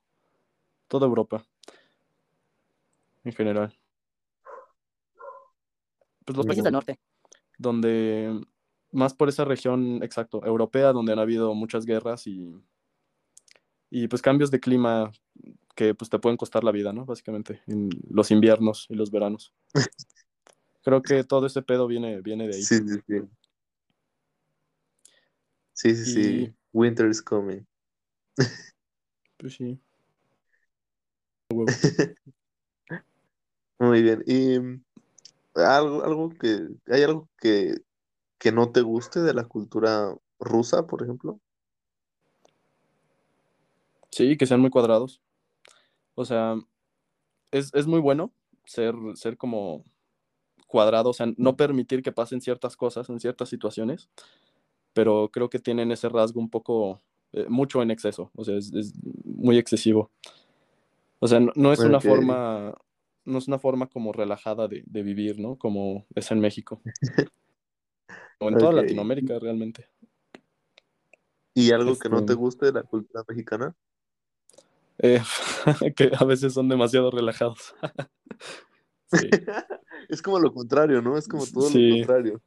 toda 0.88 1.06
Europa 1.06 1.46
en 3.24 3.32
general. 3.32 3.78
Pues 6.24 6.36
los 6.36 6.46
países 6.46 6.64
del 6.64 6.72
norte, 6.72 6.98
donde 7.58 8.40
más 8.92 9.14
por 9.14 9.28
esa 9.28 9.44
región, 9.44 10.02
exacto, 10.02 10.44
europea, 10.44 10.92
donde 10.92 11.12
han 11.12 11.18
habido 11.18 11.54
muchas 11.54 11.84
guerras 11.84 12.26
y, 12.26 12.54
y 13.90 14.06
pues 14.08 14.22
cambios 14.22 14.50
de 14.50 14.60
clima 14.60 15.10
que 15.74 15.94
pues 15.94 16.10
te 16.10 16.18
pueden 16.18 16.36
costar 16.36 16.62
la 16.64 16.72
vida, 16.72 16.92
¿no? 16.92 17.04
Básicamente, 17.06 17.62
en 17.66 17.88
los 18.10 18.30
inviernos 18.30 18.86
y 18.88 18.94
los 18.94 19.10
veranos. 19.10 19.52
Creo 20.84 21.02
que 21.02 21.24
todo 21.24 21.46
ese 21.46 21.62
pedo 21.62 21.86
viene, 21.86 22.20
viene 22.20 22.46
de 22.48 22.56
ahí. 22.56 22.62
Sí, 22.62 22.76
sí, 22.76 23.00
sí. 23.06 23.20
Sí, 25.72 25.94
sí, 25.96 26.10
Y 26.10 26.24
sí. 26.46 26.54
Winter 26.72 27.08
is 27.08 27.22
coming. 27.22 27.64
pues 29.36 29.54
sí. 29.54 29.80
Muy 33.82 34.00
bien. 34.00 34.22
Y 34.28 34.58
algo, 35.60 36.04
algo 36.04 36.30
que, 36.30 36.68
¿hay 36.86 37.02
algo 37.02 37.28
que, 37.36 37.74
que 38.38 38.52
no 38.52 38.70
te 38.70 38.80
guste 38.80 39.22
de 39.22 39.34
la 39.34 39.42
cultura 39.42 40.14
rusa, 40.38 40.86
por 40.86 41.02
ejemplo? 41.02 41.40
Sí, 44.10 44.36
que 44.36 44.46
sean 44.46 44.60
muy 44.60 44.70
cuadrados. 44.70 45.20
O 46.14 46.24
sea, 46.24 46.54
es, 47.50 47.74
es 47.74 47.88
muy 47.88 47.98
bueno 47.98 48.32
ser, 48.66 48.94
ser 49.14 49.36
como 49.36 49.82
cuadrado, 50.68 51.10
o 51.10 51.12
sea, 51.12 51.26
no 51.36 51.56
permitir 51.56 52.04
que 52.04 52.12
pasen 52.12 52.40
ciertas 52.40 52.76
cosas 52.76 53.08
en 53.08 53.18
ciertas 53.18 53.48
situaciones, 53.48 54.08
pero 54.92 55.28
creo 55.32 55.50
que 55.50 55.58
tienen 55.58 55.90
ese 55.90 56.08
rasgo 56.08 56.38
un 56.38 56.50
poco, 56.50 57.00
eh, 57.32 57.46
mucho 57.48 57.82
en 57.82 57.90
exceso, 57.90 58.30
o 58.36 58.44
sea, 58.44 58.56
es, 58.56 58.72
es 58.74 58.92
muy 59.24 59.58
excesivo. 59.58 60.12
O 61.18 61.26
sea, 61.26 61.40
no, 61.40 61.50
no 61.56 61.72
es 61.72 61.80
una 61.80 62.00
forma, 62.00 62.74
no 63.24 63.38
es 63.38 63.48
una 63.48 63.58
forma 63.58 63.88
como 63.88 64.12
relajada 64.12 64.68
de, 64.68 64.82
de 64.86 65.02
vivir, 65.02 65.38
¿no? 65.40 65.56
Como 65.58 66.06
es 66.14 66.30
en 66.30 66.40
México, 66.40 66.82
o 68.40 68.48
en 68.48 68.58
toda. 68.58 68.72
Latinoamérica 68.72 69.38
realmente. 69.38 69.88
¿Y 71.54 71.70
algo 71.72 71.98
que 71.98 72.08
no 72.08 72.18
Este, 72.18 72.28
te 72.28 72.34
guste 72.34 72.66
de 72.66 72.72
la 72.72 72.82
cultura 72.82 73.24
mexicana? 73.28 73.74
eh, 74.98 75.20
que 75.96 76.10
a 76.18 76.24
veces 76.24 76.54
son 76.54 76.68
demasiado 76.68 77.10
relajados. 77.10 77.74
Sí, 79.14 79.28
Es 80.08 80.22
como 80.22 80.38
lo 80.40 80.54
contrario, 80.54 81.02
¿no? 81.02 81.18
Es 81.18 81.28
como 81.28 81.44
todo 81.46 81.68
lo 81.68 81.70
contrario. 81.96 82.42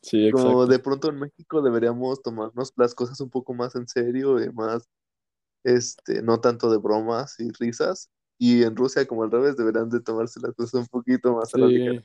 sí, 0.00 0.30
Como 0.30 0.64
exacto. 0.64 0.66
de 0.66 0.78
pronto 0.78 1.10
en 1.10 1.18
México 1.18 1.60
deberíamos 1.60 2.22
tomarnos 2.22 2.72
las 2.76 2.94
cosas 2.94 3.20
un 3.20 3.28
poco 3.28 3.52
más 3.52 3.74
en 3.74 3.86
serio 3.88 4.42
y 4.42 4.50
más, 4.50 4.88
este, 5.64 6.22
no 6.22 6.40
tanto 6.40 6.70
de 6.70 6.78
bromas 6.78 7.38
y 7.40 7.50
risas. 7.52 8.10
Y 8.38 8.62
en 8.62 8.76
Rusia, 8.76 9.06
como 9.06 9.24
al 9.24 9.30
revés, 9.30 9.56
deberían 9.56 9.88
de 9.90 10.00
tomarse 10.00 10.40
las 10.40 10.54
cosas 10.54 10.74
un 10.74 10.86
poquito 10.86 11.34
más 11.34 11.52
a 11.54 11.58
la 11.58 11.66
ligera. 11.66 12.02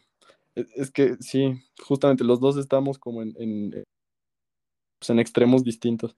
Es 0.56 0.92
que 0.92 1.16
sí, 1.20 1.64
justamente 1.86 2.24
los 2.24 2.40
dos 2.40 2.58
estamos 2.58 2.98
como 3.00 3.22
en, 3.22 3.34
en, 3.38 3.84
pues, 5.00 5.10
en 5.10 5.20
extremos 5.20 5.64
distintos. 5.64 6.16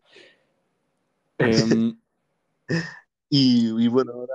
Em, 1.38 1.98
Y, 3.29 3.69
y 3.84 3.88
bueno, 3.89 4.13
ahora 4.13 4.34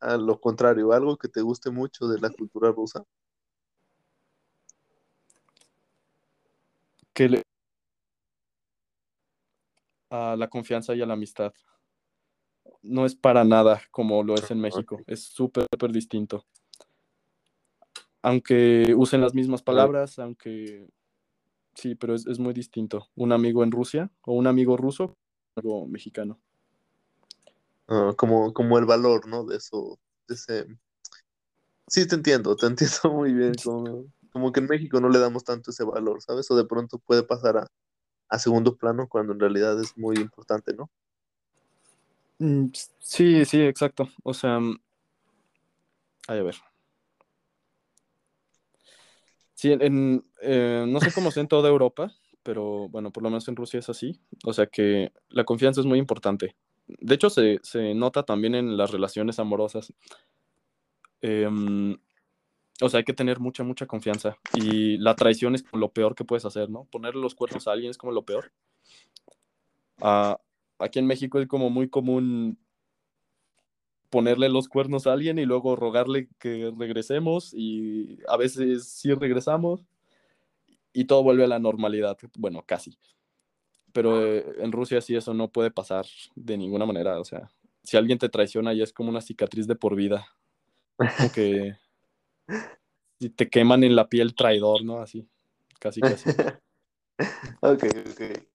a 0.00 0.16
lo 0.16 0.40
contrario, 0.40 0.92
algo 0.92 1.16
que 1.16 1.28
te 1.28 1.42
guste 1.42 1.70
mucho 1.70 2.06
de 2.08 2.20
la 2.20 2.30
cultura 2.30 2.70
rusa. 2.72 3.04
que 7.12 7.28
le- 7.28 7.42
a 10.10 10.34
la 10.36 10.48
confianza 10.48 10.94
y 10.94 11.02
a 11.02 11.06
la 11.06 11.14
amistad 11.14 11.52
no 12.82 13.06
es 13.06 13.14
para 13.14 13.44
nada 13.44 13.80
como 13.90 14.22
lo 14.22 14.34
es 14.34 14.50
en 14.50 14.60
México, 14.60 15.00
es 15.06 15.24
súper, 15.24 15.66
súper 15.72 15.92
distinto. 15.92 16.44
Aunque 18.22 18.94
usen 18.96 19.20
las 19.20 19.34
mismas 19.34 19.62
palabras, 19.62 20.18
aunque 20.18 20.86
sí, 21.74 21.94
pero 21.94 22.14
es, 22.14 22.26
es 22.26 22.38
muy 22.38 22.52
distinto. 22.52 23.08
Un 23.16 23.32
amigo 23.32 23.64
en 23.64 23.72
Rusia 23.72 24.10
o 24.22 24.34
un 24.34 24.46
amigo 24.46 24.76
ruso, 24.76 25.16
algo 25.56 25.86
mexicano. 25.86 26.38
Ah, 27.88 28.12
como, 28.16 28.52
como 28.52 28.78
el 28.78 28.86
valor, 28.86 29.26
¿no? 29.26 29.44
De 29.44 29.56
eso, 29.56 29.98
de 30.28 30.34
ese... 30.34 30.66
Sí, 31.88 32.06
te 32.06 32.14
entiendo, 32.14 32.56
te 32.56 32.66
entiendo 32.66 33.12
muy 33.12 33.32
bien. 33.32 33.52
Como, 33.62 34.06
como 34.32 34.52
que 34.52 34.60
en 34.60 34.66
México 34.66 35.00
no 35.00 35.08
le 35.08 35.18
damos 35.18 35.44
tanto 35.44 35.70
ese 35.70 35.84
valor, 35.84 36.22
¿sabes? 36.22 36.50
O 36.50 36.56
de 36.56 36.64
pronto 36.64 36.98
puede 36.98 37.22
pasar 37.22 37.58
a, 37.58 37.66
a 38.28 38.38
segundo 38.38 38.76
plano 38.76 39.08
cuando 39.08 39.32
en 39.32 39.40
realidad 39.40 39.78
es 39.80 39.96
muy 39.96 40.16
importante, 40.16 40.74
¿no? 40.74 40.90
Mm, 42.42 42.70
Sí, 42.98 43.44
sí, 43.44 43.60
exacto. 43.62 44.08
O 44.22 44.34
sea, 44.34 44.58
ay, 46.28 46.38
a 46.38 46.42
ver. 46.42 46.56
Sí, 49.54 49.72
en, 49.72 49.82
en, 49.82 50.24
eh, 50.42 50.84
no 50.88 51.00
sé 51.00 51.12
cómo 51.12 51.30
sea 51.30 51.42
en 51.42 51.48
toda 51.48 51.68
Europa, 51.68 52.12
pero 52.42 52.88
bueno, 52.88 53.12
por 53.12 53.22
lo 53.22 53.30
menos 53.30 53.46
en 53.48 53.56
Rusia 53.56 53.78
es 53.80 53.88
así. 53.88 54.18
O 54.44 54.52
sea 54.52 54.66
que 54.66 55.12
la 55.28 55.44
confianza 55.44 55.80
es 55.80 55.86
muy 55.86 55.98
importante. 55.98 56.56
De 56.86 57.14
hecho, 57.14 57.30
se, 57.30 57.60
se 57.62 57.94
nota 57.94 58.24
también 58.24 58.54
en 58.54 58.76
las 58.76 58.90
relaciones 58.90 59.38
amorosas. 59.38 59.92
Em, 61.22 61.96
o 62.82 62.88
sea, 62.88 62.98
hay 62.98 63.04
que 63.04 63.14
tener 63.14 63.40
mucha, 63.40 63.64
mucha 63.64 63.86
confianza. 63.86 64.36
Y 64.54 64.98
la 64.98 65.16
traición 65.16 65.54
es 65.54 65.62
como 65.62 65.80
lo 65.80 65.92
peor 65.92 66.14
que 66.16 66.24
puedes 66.24 66.44
hacer, 66.46 66.70
¿no? 66.70 66.86
Ponerle 66.86 67.22
los 67.22 67.34
cuernos 67.34 67.68
a 67.68 67.72
alguien 67.72 67.90
es 67.90 67.98
como 67.98 68.12
lo 68.12 68.24
peor. 68.24 68.52
Ah, 70.00 70.38
aquí 70.82 70.98
en 70.98 71.06
México 71.06 71.38
es 71.38 71.46
como 71.46 71.70
muy 71.70 71.88
común 71.88 72.58
ponerle 74.10 74.48
los 74.50 74.68
cuernos 74.68 75.06
a 75.06 75.12
alguien 75.12 75.38
y 75.38 75.46
luego 75.46 75.74
rogarle 75.74 76.28
que 76.38 76.72
regresemos 76.76 77.54
y 77.54 78.18
a 78.28 78.36
veces 78.36 78.86
sí 78.88 79.14
regresamos 79.14 79.86
y 80.92 81.06
todo 81.06 81.22
vuelve 81.22 81.44
a 81.44 81.48
la 81.48 81.58
normalidad, 81.58 82.18
bueno, 82.36 82.62
casi. 82.66 82.98
Pero 83.94 84.22
eh, 84.22 84.44
en 84.58 84.70
Rusia 84.70 85.00
sí 85.00 85.16
eso 85.16 85.32
no 85.32 85.48
puede 85.48 85.70
pasar 85.70 86.04
de 86.34 86.58
ninguna 86.58 86.84
manera, 86.84 87.18
o 87.18 87.24
sea, 87.24 87.50
si 87.82 87.96
alguien 87.96 88.18
te 88.18 88.28
traiciona 88.28 88.74
ya 88.74 88.84
es 88.84 88.92
como 88.92 89.08
una 89.08 89.20
cicatriz 89.20 89.66
de 89.66 89.76
por 89.76 89.96
vida, 89.96 90.26
como 90.96 91.32
que 91.32 91.74
si 93.18 93.30
te 93.30 93.48
queman 93.48 93.82
en 93.84 93.96
la 93.96 94.08
piel 94.08 94.34
traidor, 94.34 94.84
¿no? 94.84 95.00
Así, 95.00 95.26
casi, 95.78 96.00
casi. 96.00 96.30
Ok, 97.60 97.84
ok. 98.10 98.51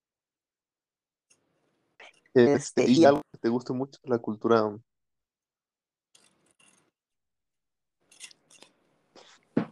Este, 2.46 2.89
y 2.89 3.03
algo 3.06 3.22
que 3.32 3.39
te 3.39 3.50
guste 3.50 3.74
mucho 3.74 4.00
la 4.03 4.20
cultura. 4.20 4.77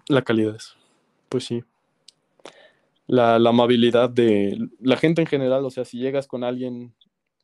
La 0.07 0.21
calidez, 0.23 0.75
pues 1.29 1.45
sí. 1.45 1.63
La, 3.07 3.37
la 3.39 3.49
amabilidad 3.51 4.09
de 4.09 4.57
la 4.79 4.97
gente 4.97 5.21
en 5.21 5.27
general, 5.27 5.63
o 5.65 5.69
sea, 5.69 5.85
si 5.85 5.99
llegas 5.99 6.27
con 6.27 6.43
alguien, 6.43 6.95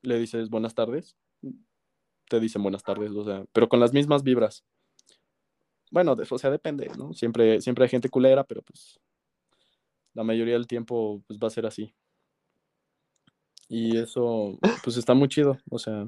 le 0.01 0.17
dices 0.19 0.49
buenas 0.49 0.73
tardes, 0.73 1.15
te 2.27 2.39
dicen 2.39 2.63
buenas 2.63 2.83
tardes, 2.83 3.11
o 3.11 3.23
sea, 3.23 3.45
pero 3.53 3.69
con 3.69 3.79
las 3.79 3.93
mismas 3.93 4.23
vibras. 4.23 4.63
Bueno, 5.91 6.15
de- 6.15 6.25
o 6.29 6.37
sea, 6.39 6.49
depende, 6.49 6.89
¿no? 6.97 7.13
Siempre, 7.13 7.61
siempre 7.61 7.83
hay 7.83 7.89
gente 7.89 8.09
culera, 8.09 8.43
pero 8.43 8.61
pues 8.63 8.99
la 10.13 10.23
mayoría 10.23 10.53
del 10.53 10.67
tiempo 10.67 11.21
pues 11.27 11.37
va 11.39 11.47
a 11.47 11.51
ser 11.51 11.65
así. 11.65 11.93
Y 13.73 13.97
eso, 13.97 14.59
pues 14.83 14.97
está 14.97 15.13
muy 15.13 15.29
chido, 15.29 15.57
o 15.69 15.79
sea, 15.79 16.05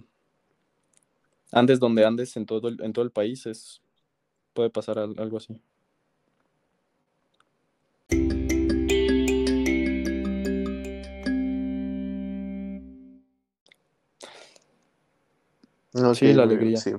andes 1.54 1.80
donde 1.80 2.04
andes 2.04 2.36
en 2.36 2.46
todo 2.46 2.68
el, 2.68 2.82
en 2.84 2.92
todo 2.92 3.06
el 3.06 3.12
país, 3.12 3.46
es, 3.46 3.82
puede 4.54 4.70
pasar 4.70 5.00
al- 5.00 5.18
algo 5.18 5.38
así. 5.38 5.58
Sí, 16.16 16.34
la 16.34 16.44
alegría. 16.44 16.78
sí. 16.78 16.92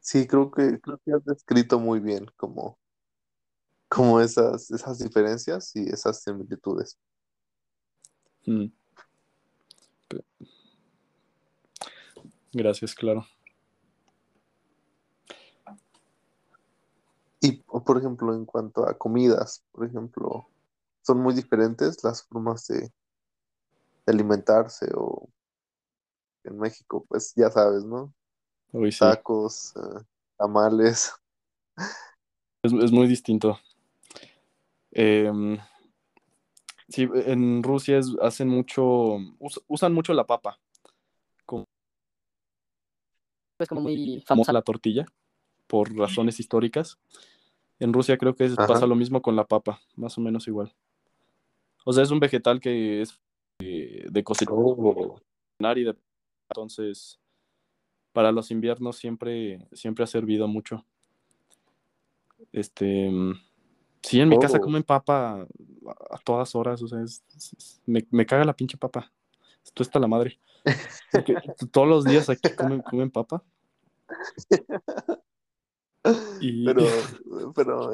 Sí, 0.00 0.26
creo 0.26 0.50
que, 0.50 0.80
creo 0.80 0.98
que 1.04 1.12
has 1.12 1.24
descrito 1.26 1.78
muy 1.78 2.00
bien 2.00 2.24
como, 2.38 2.78
como 3.90 4.22
esas, 4.22 4.70
esas 4.70 4.98
diferencias 5.00 5.76
y 5.76 5.86
esas 5.90 6.22
similitudes. 6.22 6.98
Mm. 8.46 8.72
Gracias, 12.52 12.94
claro. 12.94 13.26
Y, 17.40 17.52
por 17.52 17.98
ejemplo, 17.98 18.34
en 18.34 18.44
cuanto 18.44 18.86
a 18.86 18.98
comidas, 18.98 19.64
por 19.72 19.86
ejemplo, 19.86 20.46
son 21.02 21.20
muy 21.20 21.34
diferentes 21.34 22.02
las 22.04 22.24
formas 22.24 22.66
de, 22.66 22.92
alimentarse 24.06 24.90
o 24.96 25.28
en 26.42 26.58
México, 26.58 27.06
pues 27.08 27.32
ya 27.36 27.48
sabes, 27.48 27.84
¿no? 27.84 28.12
Uy. 28.72 28.90
Tacos, 28.90 29.74
eh, 29.76 30.04
tamales. 30.36 31.12
Es, 32.62 32.72
es, 32.72 32.90
muy 32.90 33.06
distinto. 33.06 33.58
Eh, 34.90 35.30
sí, 36.90 37.08
en 37.14 37.62
Rusia 37.62 37.98
es- 37.98 38.16
hacen 38.20 38.48
mucho, 38.48 39.16
us- 39.38 39.62
usan 39.66 39.92
mucho 39.94 40.12
la 40.12 40.26
papa. 40.26 40.58
Como, 41.46 41.64
es 43.58 43.68
como 43.68 43.80
muy 43.82 44.22
famosa 44.26 44.52
la 44.52 44.62
tortilla 44.62 45.06
por 45.66 45.94
razones 45.96 46.38
históricas. 46.40 46.98
En 47.78 47.92
Rusia 47.92 48.18
creo 48.18 48.34
que 48.34 48.44
es- 48.44 48.56
pasa 48.56 48.86
lo 48.86 48.94
mismo 48.94 49.22
con 49.22 49.36
la 49.36 49.44
papa, 49.46 49.80
más 49.96 50.18
o 50.18 50.20
menos 50.20 50.46
igual. 50.48 50.74
O 51.84 51.92
sea, 51.92 52.02
es 52.02 52.10
un 52.10 52.20
vegetal 52.20 52.60
que 52.60 53.00
es 53.02 53.18
eh, 53.60 54.06
de 54.10 54.24
cocinar 54.24 54.54
Oh, 54.56 55.18
y 55.76 55.84
de... 55.84 55.94
Entonces, 56.50 57.20
para 58.12 58.32
los 58.32 58.50
inviernos 58.50 58.96
siempre, 58.96 59.66
siempre 59.72 60.04
ha 60.04 60.06
servido 60.06 60.48
mucho. 60.48 60.84
Este, 62.52 63.10
mm, 63.10 63.34
sí, 64.02 64.20
en 64.20 64.28
mi 64.28 64.38
casa 64.38 64.58
Oh. 64.58 64.60
comen 64.60 64.82
papa 64.82 65.46
a, 66.10 66.18
todas 66.24 66.54
horas, 66.54 66.82
o 66.82 66.88
sea, 66.88 67.00
es- 67.02 67.22
es- 67.36 67.52
es- 67.58 67.82
me, 67.86 68.06
me 68.10 68.26
caga 68.26 68.44
la 68.44 68.54
pinche 68.54 68.76
papa. 68.76 69.12
Esto 69.64 69.82
está 69.82 69.98
la 69.98 70.06
madre. 70.08 70.40
Porque 71.12 71.34
todos 71.72 71.88
los 71.88 72.04
días 72.04 72.28
aquí 72.28 72.54
comen, 72.56 72.82
comen 72.82 73.10
papa. 73.10 73.42
Y, 76.40 76.64
pero, 76.64 76.82
pero, 77.54 77.92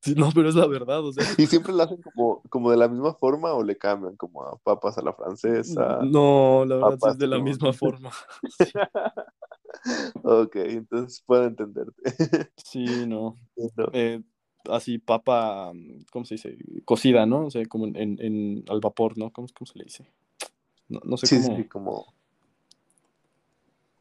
sí, 0.00 0.14
no, 0.14 0.30
pero 0.32 0.48
es 0.48 0.54
la 0.54 0.68
verdad, 0.68 1.04
o 1.04 1.12
sea, 1.12 1.24
¿y 1.36 1.46
siempre 1.46 1.72
lo 1.72 1.82
hacen 1.82 2.00
como, 2.00 2.40
como 2.48 2.70
de 2.70 2.76
la 2.76 2.86
misma 2.86 3.14
forma 3.14 3.52
o 3.52 3.64
le 3.64 3.76
cambian 3.76 4.14
como 4.16 4.44
a 4.44 4.56
papas 4.58 4.96
a 4.98 5.02
la 5.02 5.12
francesa? 5.12 5.98
no, 6.04 6.64
la 6.64 6.76
verdad 6.76 7.10
es 7.10 7.18
de 7.18 7.26
la 7.26 7.40
misma 7.40 7.72
forma. 7.72 8.10
Sí, 8.58 8.70
Ok, 10.22 10.56
entonces 10.56 11.22
puedo 11.26 11.44
entenderte. 11.44 12.02
sí, 12.56 13.06
no. 13.06 13.38
No. 13.76 13.88
Eh, 13.92 14.22
así 14.68 14.98
papa, 14.98 15.72
¿cómo 16.12 16.24
se 16.24 16.34
dice? 16.34 16.56
Cocida, 16.84 17.26
¿no? 17.26 17.46
O 17.46 17.50
sea, 17.50 17.64
como 17.66 17.86
en, 17.86 17.96
en- 18.20 18.64
al 18.68 18.80
vapor, 18.80 19.16
¿no? 19.16 19.30
¿Cómo, 19.32 19.46
cómo 19.54 19.66
se 19.66 19.78
le 19.78 19.84
dice? 19.84 20.10
No, 20.88 21.00
no 21.04 21.16
sé 21.16 21.26
Sí, 21.26 21.36
cómo. 21.42 21.56
sí, 21.56 21.64
como... 21.68 22.14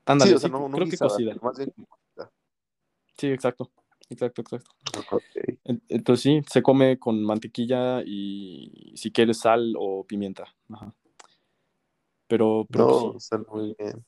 Ándale, 0.06 0.32
sí, 0.32 0.36
o 0.36 0.40
sea, 0.40 0.50
no, 0.50 0.60
no 0.62 0.70
creo 0.70 0.86
que 0.86 0.92
guisada, 0.92 1.10
cocida. 1.12 1.36
más 1.42 1.58
bien 1.58 1.72
como- 1.72 1.88
Sí, 3.18 3.28
exacto. 3.28 3.70
Exacto, 4.10 4.42
exacto. 4.42 4.72
Ok. 5.12 5.24
En- 5.66 5.84
Entonces 5.88 6.24
sí, 6.24 6.42
se 6.50 6.64
come 6.64 6.98
con 6.98 7.24
mantequilla 7.24 8.02
y 8.04 8.94
si 8.96 9.12
quieres 9.12 9.40
sal 9.40 9.76
o 9.78 10.04
pimienta. 10.06 10.46
Ajá. 10.70 10.96
Pero, 12.28 12.66
pero 12.72 12.86
No, 12.88 13.12
pues, 13.12 13.26
sí. 13.26 13.36
muy 13.52 13.76
bien. 13.78 14.04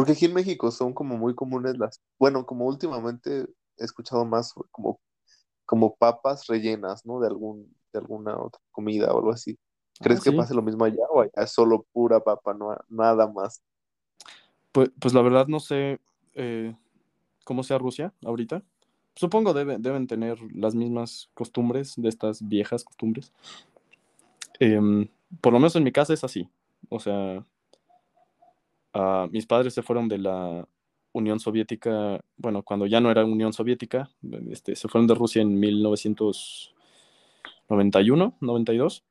Porque 0.00 0.12
aquí 0.12 0.24
en 0.26 0.34
México 0.34 0.70
son 0.70 0.92
como 0.94 1.16
muy 1.18 1.34
comunes 1.34 1.76
las, 1.78 2.00
bueno, 2.18 2.46
como 2.46 2.66
últimamente 2.66 3.46
he 3.76 3.84
escuchado 3.84 4.24
más 4.24 4.54
como, 4.70 5.00
como 5.66 5.94
papas 5.96 6.46
rellenas, 6.46 7.04
¿no? 7.04 7.20
De 7.20 7.26
algún, 7.28 7.74
de 7.92 7.98
alguna 7.98 8.38
otra 8.40 8.60
comida 8.72 9.12
o 9.12 9.18
algo 9.18 9.30
así. 9.32 9.58
¿Crees 10.00 10.20
Ah, 10.20 10.24
que 10.24 10.30
sí. 10.30 10.36
pase 10.36 10.54
lo 10.54 10.62
mismo 10.62 10.84
allá 10.84 11.04
o 11.10 11.20
allá 11.20 11.30
es 11.36 11.52
solo 11.52 11.84
pura 11.92 12.20
papa, 12.20 12.54
no 12.54 12.74
nada 12.88 13.26
más? 13.30 13.62
Pues, 14.72 14.90
pues 14.98 15.12
la 15.14 15.22
verdad 15.22 15.46
no 15.48 15.60
sé 15.60 16.00
eh, 16.34 16.74
cómo 17.44 17.62
sea 17.62 17.78
Rusia 17.78 18.12
ahorita. 18.24 18.62
Supongo 19.16 19.52
debe- 19.52 19.78
deben 19.78 20.06
tener 20.06 20.38
las 20.54 20.74
mismas 20.74 21.28
costumbres 21.34 21.94
de 21.96 22.08
estas 22.08 22.46
viejas 22.48 22.84
costumbres. 22.84 23.32
Em, 24.58 25.08
por 25.40 25.52
lo 25.52 25.58
menos 25.58 25.76
en 25.76 25.84
mi 25.84 25.92
casa 25.92 26.14
es 26.14 26.24
así. 26.24 26.48
O 26.88 27.00
sea, 27.00 27.44
ah, 28.94 29.28
mis 29.30 29.46
padres 29.46 29.74
se 29.74 29.82
fueron 29.82 30.08
de 30.08 30.18
la 30.18 30.66
Unión 31.12 31.40
Soviética, 31.40 32.20
bueno, 32.36 32.62
cuando 32.62 32.86
ya 32.86 33.00
no 33.00 33.10
era 33.10 33.24
Unión 33.24 33.52
Soviética, 33.52 34.10
este, 34.50 34.76
se 34.76 34.88
fueron 34.88 35.06
de 35.08 35.14
Rusia 35.14 35.42
en 35.42 35.58
1991, 35.58 38.36
92, 38.40 39.04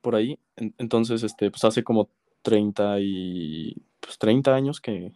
por 0.00 0.14
ahí. 0.14 0.38
En- 0.56 0.74
entonces, 0.78 1.22
este, 1.22 1.50
pues 1.50 1.64
hace 1.64 1.82
como 1.82 2.08
30 2.42 3.00
y 3.00 3.76
pues 4.00 4.18
30 4.18 4.54
años 4.54 4.80
que, 4.80 5.12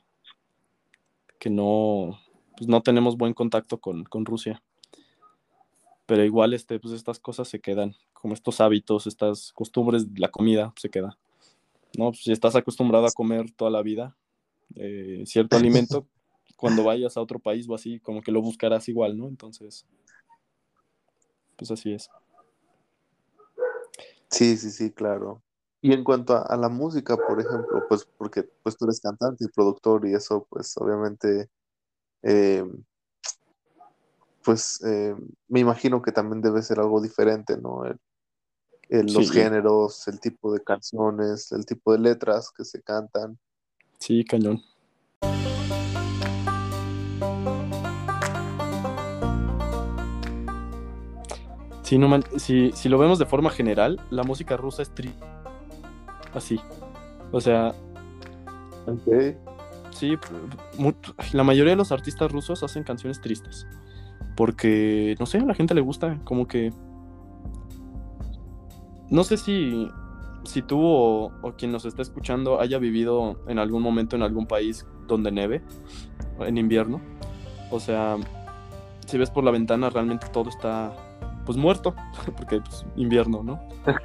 que 1.39 1.51
no, 1.51 2.19
pues 2.57 2.69
no 2.69 2.83
tenemos 2.83 3.17
buen 3.17 3.35
contacto 3.35 3.79
con, 3.79 4.05
con 4.05 4.25
Rusia. 4.25 4.63
Pero 6.07 6.25
igual, 6.25 6.55
este, 6.55 6.81
pues 6.81 6.93
estas 6.93 7.21
cosas 7.21 7.47
se 7.47 7.61
quedan, 7.61 7.95
como 8.13 8.35
estos 8.35 8.61
hábitos, 8.61 9.07
estas 9.07 9.53
costumbres, 9.53 10.07
la 10.17 10.29
comida 10.29 10.73
se 10.77 10.91
queda. 10.91 11.17
¿No? 11.97 12.11
Pues, 12.11 12.23
si 12.23 12.33
estás 12.33 12.57
acostumbrado 12.57 13.07
a 13.07 13.13
comer 13.13 13.51
toda 13.53 13.71
la 13.71 13.83
vida 13.83 14.17
eh, 14.77 15.23
cierto 15.27 15.57
alimento, 15.57 16.07
cuando 16.57 16.85
vayas 16.85 17.17
a 17.17 17.21
otro 17.21 17.39
país 17.39 17.69
o 17.69 17.75
así, 17.75 18.01
como 18.01 18.23
que 18.23 18.33
lo 18.33 18.43
buscarás 18.43 18.89
igual, 18.89 19.17
¿no? 19.17 19.29
Entonces, 19.29 19.87
pues 21.57 21.71
así 21.71 21.93
es. 21.93 22.09
Sí, 24.31 24.57
sí, 24.57 24.71
sí, 24.71 24.91
claro. 24.93 25.43
Y 25.83 25.93
en 25.93 26.05
cuanto 26.05 26.35
a, 26.35 26.43
a 26.43 26.57
la 26.57 26.69
música, 26.69 27.17
por 27.17 27.41
ejemplo, 27.41 27.85
pues 27.89 28.07
porque 28.19 28.45
pues 28.63 28.77
tú 28.77 28.85
eres 28.85 29.01
cantante 29.01 29.45
y 29.45 29.49
productor 29.49 30.07
y 30.07 30.15
eso, 30.15 30.47
pues 30.51 30.77
obviamente, 30.77 31.49
eh, 32.23 32.65
pues 34.45 34.83
eh, 34.85 35.15
me 35.49 35.61
imagino 35.61 36.03
que 36.03 36.13
también 36.13 36.43
debe 36.43 36.63
ser 36.63 36.79
algo 36.81 37.01
diferente, 37.01 37.57
¿no? 37.57 37.85
El- 37.85 37.99
el- 38.91 39.07
los 39.13 39.29
Sí. 39.29 39.33
géneros, 39.35 40.07
el 40.09 40.19
tipo 40.21 40.53
de 40.53 40.61
canciones, 40.63 41.53
el 41.53 41.65
tipo 41.65 41.93
de 41.93 42.01
letras 42.01 42.51
que 42.55 42.65
se 42.65 42.83
cantan. 42.83 43.39
Sí, 43.99 44.25
cañón. 44.25 44.61
Sí, 51.83 51.99
no 51.99 52.09
man- 52.09 52.25
si, 52.37 52.71
si 52.73 52.89
lo 52.89 52.99
vemos 52.99 53.19
de 53.19 53.27
forma 53.27 53.51
general, 53.51 54.01
la 54.11 54.23
música 54.23 54.57
rusa 54.57 54.83
es 54.83 54.95
triste. 54.95 55.25
Así. 56.33 56.61
O 57.33 57.41
sea, 57.41 57.75
Ok. 58.87 59.35
sí, 59.91 60.17
la 61.33 61.43
mayoría 61.43 61.73
de 61.73 61.77
los 61.77 61.91
artistas 61.91 62.31
rusos 62.31 62.63
hacen 62.63 62.85
canciones 62.85 63.21
tristes. 63.21 63.67
Porque, 64.37 65.17
no 65.19 65.27
sé, 65.27 65.39
a 65.39 65.45
la 65.45 65.55
gente 65.55 65.75
le 65.75 65.81
gusta, 65.81 66.19
como 66.25 66.47
que... 66.47 66.73
No 69.11 69.25
sé 69.25 69.37
si, 69.37 69.89
si 70.45 70.63
tú 70.63 70.81
o, 70.81 71.33
o 71.43 71.53
quien 71.53 71.73
nos 71.73 71.85
está 71.85 72.03
escuchando 72.03 72.61
haya 72.61 72.79
vivido 72.79 73.37
en 73.49 73.59
algún 73.59 73.83
momento 73.83 74.17
en 74.17 74.23
algún 74.23 74.47
país 74.47 74.87
donde 75.07 75.31
neve, 75.31 75.63
en 76.41 76.57
invierno. 76.57 77.01
O 77.71 77.79
sea, 77.79 78.17
si 79.07 79.19
ves 79.19 79.31
por 79.31 79.45
la 79.45 79.51
ventana, 79.51 79.91
realmente 79.91 80.29
todo 80.29 80.49
está, 80.49 80.93
pues, 81.45 81.59
muerto, 81.59 81.95
porque, 82.37 82.61
pues, 82.61 82.87
invierno, 82.97 83.43
¿no? 83.43 83.61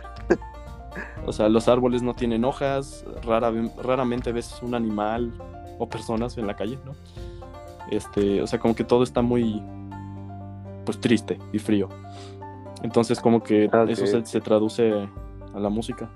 O 1.25 1.33
sea, 1.33 1.49
los 1.49 1.67
árboles 1.67 2.03
no 2.03 2.13
tienen 2.13 2.45
hojas, 2.45 3.03
rara, 3.25 3.51
raramente 3.83 4.31
ves 4.31 4.59
un 4.61 4.75
animal 4.75 5.33
o 5.77 5.89
personas 5.89 6.37
en 6.37 6.47
la 6.47 6.55
calle, 6.55 6.79
¿no? 6.85 6.93
Este, 7.91 8.41
o 8.41 8.47
sea, 8.47 8.59
como 8.59 8.75
que 8.75 8.85
todo 8.85 9.03
está 9.03 9.21
muy, 9.21 9.61
pues, 10.85 10.99
triste 11.01 11.37
y 11.51 11.59
frío. 11.59 11.89
Entonces, 12.85 13.19
como 13.19 13.41
que 13.41 13.65
Ok. 13.65 13.89
eso 13.89 14.05
se, 14.05 14.23
se 14.25 14.39
traduce 14.39 15.09
a 15.53 15.59
la 15.59 15.69
música. 15.69 16.07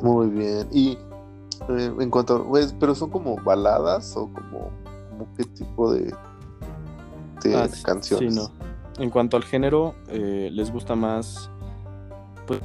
Muy 0.00 0.28
bien. 0.28 0.68
Y 0.72 0.92
eh, 1.68 1.92
en 2.00 2.10
cuanto 2.10 2.36
a, 2.36 2.44
pues, 2.48 2.74
pero 2.78 2.94
son 2.94 3.10
como 3.10 3.34
baladas 3.36 4.16
o 4.16 4.28
como, 4.32 4.70
como 5.10 5.26
qué 5.36 5.44
tipo 5.44 5.92
de, 5.92 6.14
de 7.42 7.56
Ah, 7.56 7.66
canciones. 7.84 8.34
Sí, 8.34 8.40
no. 8.40 8.50
En 9.02 9.10
cuanto 9.10 9.36
al 9.36 9.42
género, 9.44 9.94
eh, 10.08 10.48
les 10.52 10.70
gusta 10.72 10.94
más. 10.94 11.50
Pues. 12.46 12.60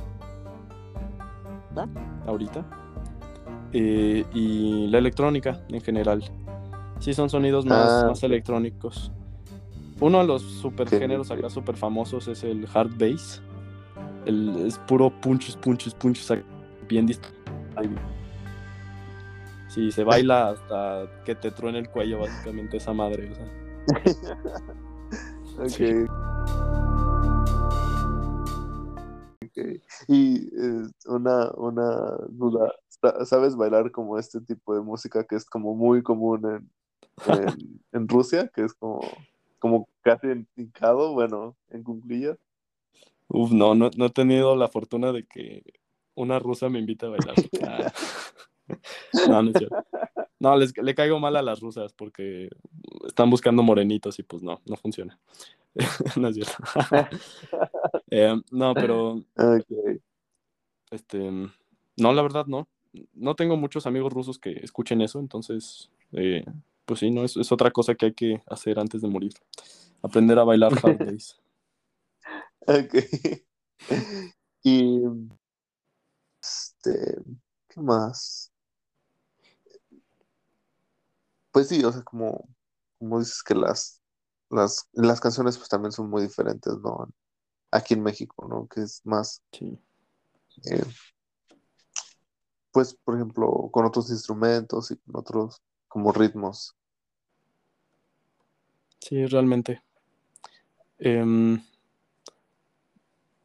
Ahorita. 2.28 2.64
Eh, 3.74 4.24
y 4.34 4.88
la 4.88 5.00
electrónica 5.00 5.62
en 5.70 5.82
general. 5.82 6.24
Sí, 7.00 7.14
son 7.14 7.30
sonidos 7.30 7.66
más, 7.66 8.04
Ah, 8.04 8.08
más 8.10 8.24
electrónicos. 8.24 9.12
Uno 10.02 10.20
de 10.20 10.26
los 10.28 10.42
super 10.42 10.90
géneros 10.90 11.32
acá 11.32 11.50
super 11.50 11.76
famosos 11.78 12.28
es 12.28 12.44
el 12.44 12.68
hard 12.74 12.92
bass. 12.98 13.42
El, 14.26 14.66
es 14.68 14.78
puro 14.80 15.10
punches, 15.22 15.56
punches, 15.56 15.94
punches. 15.94 16.30
Bien 16.88 17.08
dist- 17.08 17.24
Sí, 19.70 19.92
se 19.92 20.04
baila 20.04 20.50
hasta 20.50 21.08
que 21.26 21.36
te 21.36 21.52
truene 21.52 21.80
el 21.80 21.90
cuello, 21.90 22.20
básicamente, 22.20 22.78
esa 22.78 22.94
madre. 22.94 23.32
O 23.32 23.36
sea. 23.36 23.46
Ok. 25.60 25.70
Sí. 25.70 26.06
Ok. 29.46 29.82
Y 30.08 30.48
eh, 30.48 30.88
una, 31.08 31.50
una 31.56 32.18
duda, 32.30 32.74
sa- 32.90 33.26
¿sabes 33.26 33.56
bailar 33.56 33.92
como 33.92 34.18
este 34.20 34.42
tipo 34.42 34.76
de 34.76 34.82
música 34.82 35.24
que 35.24 35.36
es 35.36 35.46
como 35.46 35.76
muy 35.76 36.04
común 36.04 36.42
en, 36.46 37.34
en, 37.34 37.82
en 37.94 38.08
Rusia, 38.08 38.50
que 38.54 38.66
es 38.66 38.74
como, 38.74 39.00
como 39.66 39.90
casi 40.02 40.28
indicado, 40.28 41.14
bueno, 41.14 41.58
en 41.72 41.82
cuclillas. 41.82 42.38
Uf, 43.30 43.52
no, 43.52 43.74
no, 43.74 43.90
no 43.98 44.06
he 44.06 44.10
tenido 44.12 44.56
la 44.56 44.68
fortuna 44.68 45.12
de 45.12 45.26
que 45.26 45.64
una 46.14 46.38
rusa 46.38 46.70
me 46.70 46.78
invite 46.78 47.08
a 47.08 47.10
bailar. 47.10 47.36
Ah. 47.64 47.92
No, 49.28 49.42
no 49.42 49.50
es 49.50 49.58
cierto. 49.58 49.76
No, 50.40 50.56
les, 50.56 50.78
le 50.78 50.94
caigo 50.94 51.20
mal 51.20 51.36
a 51.36 51.42
las 51.42 51.62
rusas 51.62 51.94
porque 51.94 52.50
están 53.08 53.30
buscando 53.32 53.64
morenitos 53.64 54.20
y 54.20 54.24
pues 54.24 54.44
no, 54.44 54.62
no 54.66 54.76
funciona. 54.76 55.20
no 56.16 56.28
es 56.28 56.36
cierto. 56.36 56.54
Eh, 58.12 58.40
no, 58.52 58.74
pero. 58.76 59.14
Ok. 59.36 60.00
Este. 60.92 61.32
No, 61.98 62.14
la 62.14 62.22
verdad, 62.22 62.46
no. 62.46 62.68
No 63.14 63.36
tengo 63.36 63.58
muchos 63.58 63.88
amigos 63.88 64.14
rusos 64.14 64.38
que 64.38 64.52
escuchen 64.52 65.02
eso, 65.02 65.20
entonces. 65.20 65.90
eh, 66.14 66.44
pues 66.86 67.00
sí, 67.00 67.12
no, 67.12 67.24
es, 67.24 67.38
es 67.38 67.52
otra 67.52 67.72
cosa 67.72 67.96
que 67.96 68.08
hay 68.08 68.14
que 68.14 68.44
hacer 68.48 68.80
antes 68.80 69.02
de 69.02 69.08
morir. 69.10 69.34
Aprender 70.02 70.40
a 70.40 70.44
bailar 70.44 70.74
hard 70.84 70.98
days. 71.00 71.38
Ok. 72.68 72.96
Y 74.68 75.00
este, 76.42 77.18
¿qué 77.70 77.82
más? 77.82 78.52
Pues 81.52 81.68
sí, 81.70 81.84
o 81.84 81.92
sea, 81.92 82.02
como, 82.02 82.50
como 82.98 83.20
dices 83.20 83.44
que 83.44 83.54
las, 83.54 84.02
las, 84.50 84.88
las 84.94 85.22
canciones 85.22 85.58
pues 85.58 85.70
también 85.70 85.92
son 85.92 86.10
muy 86.10 86.24
diferentes, 86.24 86.74
¿no? 86.80 87.08
Aquí 87.72 87.94
en 87.94 88.02
México, 88.04 88.48
¿no? 88.48 88.68
Que 88.68 88.82
es 88.82 89.06
más, 89.06 89.44
Sí. 89.52 89.78
eh, 90.72 90.84
pues, 92.72 92.96
por 92.96 93.16
ejemplo, 93.16 93.70
con 93.72 93.86
otros 93.86 94.10
instrumentos 94.10 94.92
y 94.92 94.98
con 94.98 95.18
otros 95.18 95.62
como 95.96 96.12
ritmos. 96.12 96.76
Sí, 99.00 99.26
realmente. 99.28 99.82
Em, 101.00 101.62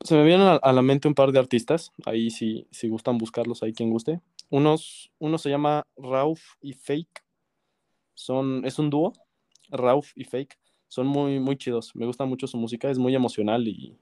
se 0.01 0.17
me 0.17 0.25
vienen 0.25 0.59
a, 0.61 0.73
la 0.73 0.83
mente 0.83 1.07
un 1.07 1.15
par 1.15 1.31
de 1.31 1.39
artistas. 1.39 1.93
Ahí 2.05 2.29
si, 2.29 2.67
si 2.73 2.89
gustan 2.89 3.19
buscarlos, 3.19 3.63
ahí 3.63 3.73
quien 3.73 3.91
guste. 3.91 4.21
Unos, 4.49 5.13
uno 5.21 5.39
se 5.39 5.49
llama 5.49 5.87
Rauf 5.97 6.41
y 6.61 6.73
Fake. 6.73 7.25
Son, 8.15 8.65
es 8.65 8.81
un 8.81 8.91
dúo, 8.91 9.13
Rauf 9.69 10.11
y 10.17 10.25
Fake. 10.25 10.59
Son 10.89 11.07
muy, 11.07 11.39
muy 11.39 11.57
chidos. 11.57 11.95
Me 11.95 12.05
gusta 12.05 12.25
mucho 12.25 12.49
su 12.49 12.57
música, 12.57 12.91
es 12.91 12.99
muy 12.99 13.15
emocional 13.15 13.69
y 13.69 13.97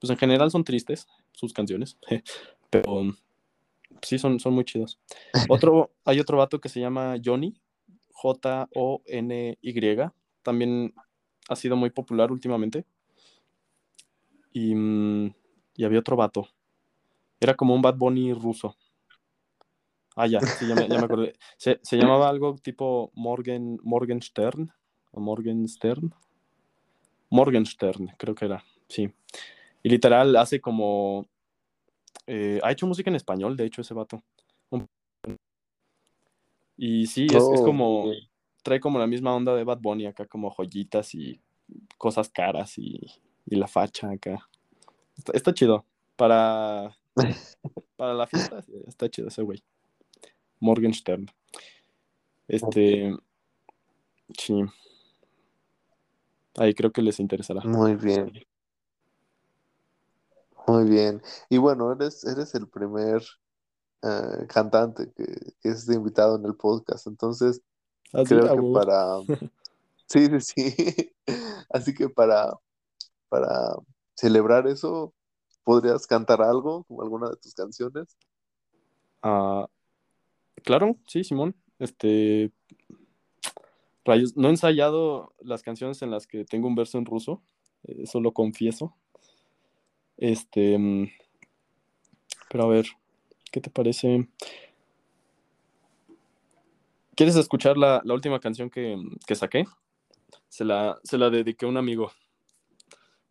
pues 0.00 0.10
en 0.10 0.16
general 0.16 0.50
son 0.50 0.64
tristes 0.64 1.06
sus 1.30 1.52
canciones. 1.52 1.98
Pero 2.68 3.14
sí, 4.02 4.18
son, 4.18 4.40
son 4.40 4.54
muy 4.54 4.64
chidos. 4.64 4.98
Otro, 5.48 5.92
hay 6.04 6.18
otro 6.18 6.38
vato 6.38 6.60
que 6.60 6.68
se 6.68 6.80
llama 6.80 7.14
Johnny, 7.24 7.56
J-O-N-Y. 8.16 10.10
También 10.42 10.94
ha 11.48 11.56
sido 11.56 11.76
muy 11.76 11.90
popular 11.90 12.32
últimamente. 12.32 12.84
Y, 14.52 14.74
mm, 14.74 15.34
y 15.76 15.84
había 15.84 15.98
otro 16.00 16.16
vato. 16.16 16.48
Era 17.40 17.54
como 17.54 17.74
un 17.74 17.82
Bad 17.82 17.96
Bunny 17.96 18.32
ruso. 18.32 18.74
Ah, 20.16 20.26
ya, 20.26 20.46
sí, 20.54 20.66
ya 20.66 20.74
me, 20.74 20.88
ya 20.88 20.98
me 20.98 21.04
acordé. 21.04 21.34
Se, 21.58 21.78
se 21.82 21.96
llamaba 21.98 22.30
algo 22.30 22.56
tipo 22.56 23.10
Morgan, 23.14 23.78
Morgenstern. 23.82 24.72
O 25.12 25.20
Morgenstern. 25.20 26.14
Morgenstern, 27.30 28.08
creo 28.16 28.34
que 28.34 28.46
era, 28.46 28.64
sí. 28.88 29.10
Y 29.82 29.88
literal 29.90 30.34
hace 30.36 30.60
como. 30.60 31.26
eh, 32.26 32.60
ha 32.62 32.72
hecho 32.72 32.86
música 32.86 33.10
en 33.10 33.16
español, 33.16 33.56
de 33.56 33.66
hecho, 33.66 33.82
ese 33.82 33.94
vato. 33.94 34.22
Y 36.76 37.06
sí, 37.06 37.26
es, 37.26 37.34
es 37.34 37.42
Oh, 37.42 37.64
como. 37.64 38.10
Trae 38.62 38.80
como 38.80 38.98
la 38.98 39.06
misma 39.06 39.34
onda 39.34 39.54
de 39.54 39.64
Bad 39.64 39.78
Bunny 39.80 40.06
acá, 40.06 40.26
como 40.26 40.50
joyitas 40.50 41.14
y 41.14 41.40
cosas 41.98 42.28
caras 42.28 42.76
y, 42.78 43.00
y 43.46 43.56
la 43.56 43.68
facha 43.68 44.10
acá. 44.10 44.48
Está, 45.16 45.32
está 45.32 45.54
chido. 45.54 45.84
Para, 46.16 46.96
para 47.96 48.14
la 48.14 48.26
fiesta, 48.26 48.64
está 48.86 49.08
chido 49.08 49.28
ese 49.28 49.42
güey. 49.42 49.62
Morgenstern. 50.60 51.26
Este. 52.48 53.14
Sí. 54.36 54.62
Ahí 56.56 56.74
creo 56.74 56.90
que 56.90 57.02
les 57.02 57.20
interesará. 57.20 57.60
Muy 57.64 57.94
bien, 57.96 58.32
muy 60.66 60.88
bien. 60.88 61.22
Y 61.48 61.58
bueno, 61.58 61.92
eres, 61.92 62.24
eres 62.24 62.54
el 62.54 62.66
primer 62.66 63.22
eh, 64.02 64.46
cantante 64.48 65.10
que, 65.16 65.24
que 65.60 65.68
es 65.68 65.88
invitado 65.88 66.36
en 66.36 66.44
el 66.46 66.54
podcast, 66.54 67.06
entonces 67.06 67.60
Así, 68.12 68.34
creo 68.34 68.54
que 68.56 68.72
para... 68.72 69.18
Sí, 70.08 70.26
sí, 70.26 70.40
sí. 70.40 71.12
Así 71.70 71.92
que 71.92 72.08
para, 72.08 72.56
para 73.28 73.74
celebrar 74.14 74.68
eso, 74.68 75.12
¿podrías 75.64 76.06
cantar 76.06 76.40
algo, 76.42 76.84
como 76.84 77.02
alguna 77.02 77.28
de 77.28 77.36
tus 77.36 77.54
canciones? 77.54 78.16
Ah, 79.20 79.66
claro, 80.62 80.96
sí, 81.08 81.24
Simón. 81.24 81.56
Este. 81.80 82.52
Rayos, 84.04 84.36
no 84.36 84.46
he 84.46 84.50
ensayado 84.50 85.32
las 85.40 85.64
canciones 85.64 86.00
en 86.02 86.12
las 86.12 86.28
que 86.28 86.44
tengo 86.44 86.68
un 86.68 86.76
verso 86.76 86.98
en 86.98 87.04
ruso. 87.04 87.42
eh, 87.82 88.02
Eso 88.04 88.20
lo 88.20 88.32
confieso. 88.32 88.94
Este. 90.16 90.78
mm, 90.78 91.08
Pero 92.48 92.64
a 92.64 92.68
ver, 92.68 92.86
¿qué 93.50 93.60
te 93.60 93.70
parece? 93.70 94.28
¿Quieres 97.14 97.36
escuchar 97.36 97.78
la, 97.78 98.02
la 98.04 98.14
última 98.14 98.40
canción 98.40 98.68
que, 98.68 98.96
que 99.26 99.34
saqué? 99.34 99.64
Se 100.48 100.64
la, 100.64 100.98
se 101.02 101.16
la 101.16 101.30
dediqué 101.30 101.64
a 101.64 101.68
un 101.68 101.78
amigo. 101.78 102.12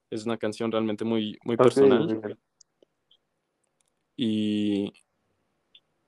Es 0.09 0.25
una 0.25 0.37
canción 0.37 0.71
realmente 0.71 1.05
muy, 1.05 1.37
muy 1.43 1.55
personal. 1.55 2.37
Y, 4.17 4.93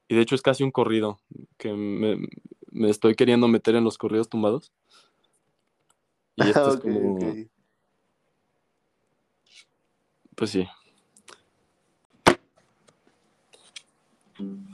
y 0.08 0.16
de 0.16 0.22
hecho 0.22 0.36
es 0.36 0.42
casi 0.42 0.64
un 0.64 0.72
corrido 0.72 1.20
que 1.58 1.74
me, 1.74 2.18
me 2.72 2.90
estoy 2.90 3.16
queriendo 3.16 3.48
meter 3.48 3.76
en 3.76 3.84
los 3.84 3.98
corridos 3.98 4.30
tumbados. 4.30 4.72
Y 6.36 6.48
esto 6.48 6.70
es 6.74 6.78
como, 6.80 7.36
pues 10.36 10.52
sí. 10.52 10.68
Mm-hmm. 14.42 14.67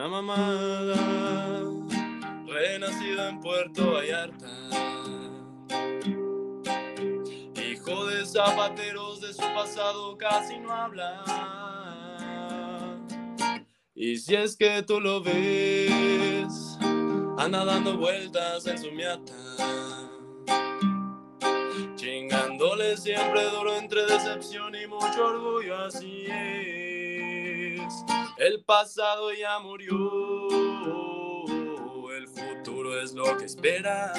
Una 0.00 0.08
mamada, 0.08 1.60
renacido 2.46 3.28
en 3.28 3.38
Puerto 3.38 3.92
Vallarta. 3.92 4.48
Hijo 7.54 8.06
de 8.06 8.24
zapateros 8.24 9.20
de 9.20 9.34
su 9.34 9.42
pasado 9.42 10.16
casi 10.16 10.58
no 10.58 10.72
habla. 10.72 11.22
Y 13.94 14.16
si 14.16 14.36
es 14.36 14.56
que 14.56 14.82
tú 14.82 15.02
lo 15.02 15.22
ves, 15.22 16.78
anda 17.36 17.66
dando 17.66 17.98
vueltas 17.98 18.66
en 18.66 18.78
su 18.78 18.90
miata. 18.92 19.34
Chingándole 21.96 22.96
siempre 22.96 23.44
duro 23.50 23.76
entre 23.76 24.06
decepción 24.06 24.74
y 24.74 24.86
mucho 24.86 25.26
orgullo, 25.26 25.76
así 25.76 26.24
es. 26.26 27.92
El 28.40 28.64
pasado 28.64 29.34
ya 29.34 29.58
murió, 29.58 29.94
el 32.16 32.26
futuro 32.26 32.98
es 32.98 33.12
lo 33.12 33.36
que 33.36 33.44
espera. 33.44 34.14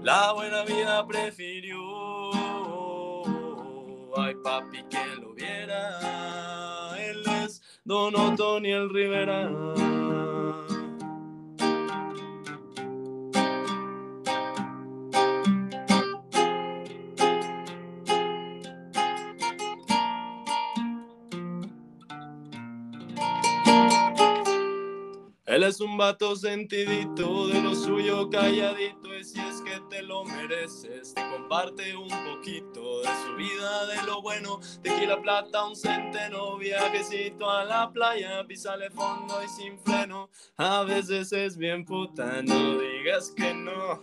La 0.00 0.32
buena 0.32 0.62
vida 0.62 1.04
prefirió, 1.04 1.80
ay 4.16 4.32
papi 4.44 4.84
que 4.84 5.04
lo 5.20 5.34
viera. 5.34 6.94
Él 7.00 7.24
es 7.44 7.60
Don 7.82 8.14
Otoniel 8.14 8.88
Rivera. 8.90 9.50
Él 25.58 25.64
es 25.64 25.80
un 25.80 25.98
vato 25.98 26.36
sentidito, 26.36 27.48
de 27.48 27.60
lo 27.60 27.74
suyo 27.74 28.30
calladito, 28.30 29.12
es 29.12 29.34
lo 30.08 30.24
mereces, 30.24 31.12
te 31.12 31.20
comparte 31.30 31.94
un 31.94 32.08
poquito 32.08 33.02
de 33.02 33.08
su 33.24 33.36
vida, 33.36 33.86
de 33.86 34.02
lo 34.06 34.22
bueno, 34.22 34.58
tequila 34.82 35.20
plata, 35.20 35.66
un 35.66 35.76
centeno, 35.76 36.56
viajecito 36.56 37.48
a 37.50 37.64
la 37.64 37.92
playa, 37.92 38.42
pisale 38.46 38.90
fondo 38.90 39.42
y 39.44 39.48
sin 39.48 39.78
freno, 39.78 40.30
a 40.56 40.82
veces 40.84 41.30
es 41.32 41.58
bien 41.58 41.84
puta, 41.84 42.40
no 42.42 42.78
digas 42.78 43.34
que 43.36 43.52
no, 43.52 44.00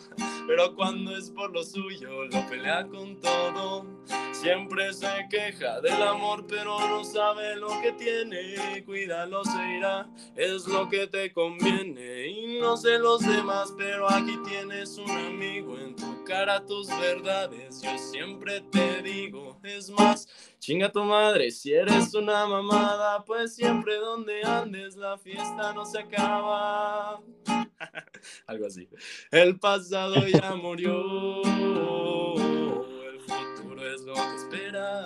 pero 0.47 0.75
cuando 0.75 1.17
es 1.17 1.31
por 1.31 1.51
lo 1.51 1.63
suyo, 1.63 2.25
lo 2.25 2.47
pelea 2.47 2.87
con 2.87 3.19
todo, 3.19 3.87
siempre 4.31 4.93
se 4.93 5.27
queja 5.29 5.81
del 5.81 6.01
amor, 6.03 6.45
pero 6.47 6.77
no 6.87 7.03
sabe 7.03 7.55
lo 7.55 7.69
que 7.81 7.93
tiene, 7.93 8.83
cuídalo, 8.85 9.43
se 9.43 9.77
irá, 9.77 10.07
es 10.35 10.67
lo 10.67 10.87
que 10.87 11.07
te 11.07 11.33
conviene. 11.33 12.27
Y 12.27 12.59
no 12.59 12.77
sé 12.77 12.99
los 12.99 13.21
demás, 13.21 13.73
pero 13.77 14.09
aquí 14.09 14.37
tienes 14.45 14.97
un 14.97 15.09
amigo 15.09 15.77
en 15.79 15.94
tu 15.95 16.23
cara 16.23 16.65
tus 16.65 16.87
verdades. 16.87 17.81
Yo 17.81 17.97
siempre 17.97 18.61
te 18.61 19.01
digo, 19.01 19.59
es 19.63 19.89
más, 19.89 20.27
chinga 20.59 20.91
tu 20.91 21.03
madre 21.03 21.51
si 21.51 21.73
eres 21.73 22.13
una 22.13 22.45
mamada, 22.47 23.23
pues 23.25 23.55
siempre 23.55 23.97
donde 23.97 24.43
andes 24.43 24.95
la 24.95 25.17
fiesta 25.17 25.73
no 25.73 25.85
se 25.85 25.99
acaba. 25.99 27.21
Algo 28.47 28.67
así. 28.67 28.89
El 29.31 29.59
pasado 29.59 30.15
ya 30.27 30.55
murió, 30.61 31.41
el 31.43 33.19
futuro 33.21 33.93
es 33.93 34.01
lo 34.01 34.13
que 34.13 34.35
espera. 34.35 35.03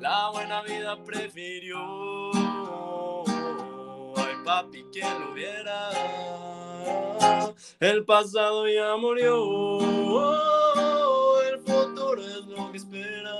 La 0.00 0.30
buena 0.30 0.62
vida 0.62 1.02
prefirió 1.04 2.32
papi, 4.44 4.84
que 4.92 5.00
lo 5.00 5.32
viera. 5.34 5.90
El 7.80 8.04
pasado 8.04 8.68
ya 8.68 8.96
murió, 8.96 9.80
el 11.48 11.58
futuro 11.60 12.22
es 12.22 12.46
lo 12.46 12.70
que 12.70 12.78
espera. 12.78 13.34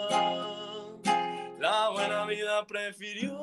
La 1.58 1.90
buena 1.90 2.26
vida 2.26 2.66
prefirió. 2.66 3.36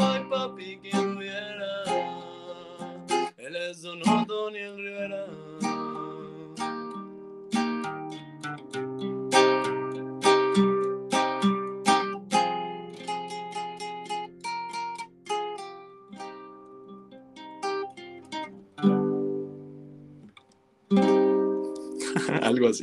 Ay, 0.00 0.24
papi, 0.30 0.80
que 0.80 0.96
lo 0.96 1.16
viera. 1.16 1.82
Él 3.36 3.56
es 3.56 3.82
Don 3.82 4.56
el 4.56 4.76
Rivera. 4.76 5.07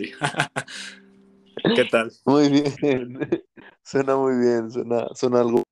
¿Qué 1.76 1.86
tal? 1.86 2.12
Muy 2.26 2.50
bien. 2.50 3.20
Suena 3.84 4.16
muy 4.16 4.38
bien, 4.38 4.72
suena, 4.72 5.08
suena 5.14 5.42
algo 5.42 5.64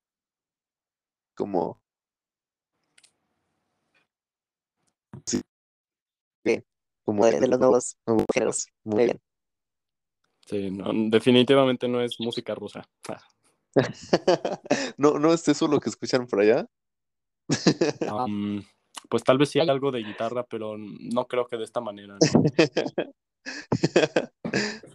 como 1.36 1.82
sí. 5.26 5.42
como 7.04 7.26
de, 7.26 7.48
los 7.48 7.60
nuevos 7.60 7.98
géneros. 8.34 8.68
Muy 8.84 9.06
bien. 9.06 9.22
Sí, 10.46 10.70
definitivamente 11.10 11.88
no 11.88 12.02
es 12.02 12.20
música 12.20 12.54
rusa. 12.54 12.88
no, 14.98 15.18
no 15.18 15.34
es 15.34 15.48
eso 15.48 15.68
lo 15.68 15.80
que 15.80 15.90
escuchan 15.90 16.28
por 16.28 16.42
allá. 16.42 16.68
pues 19.10 19.24
tal 19.24 19.38
vez 19.38 19.50
sí 19.50 19.60
hay 19.60 19.70
algo 19.70 19.92
de 19.92 20.04
guitarra, 20.04 20.46
pero 20.46 20.76
no 20.78 21.26
creo 21.26 21.48
que 21.48 21.58
de 21.58 21.64
esta 21.64 21.82
manera. 21.82 22.18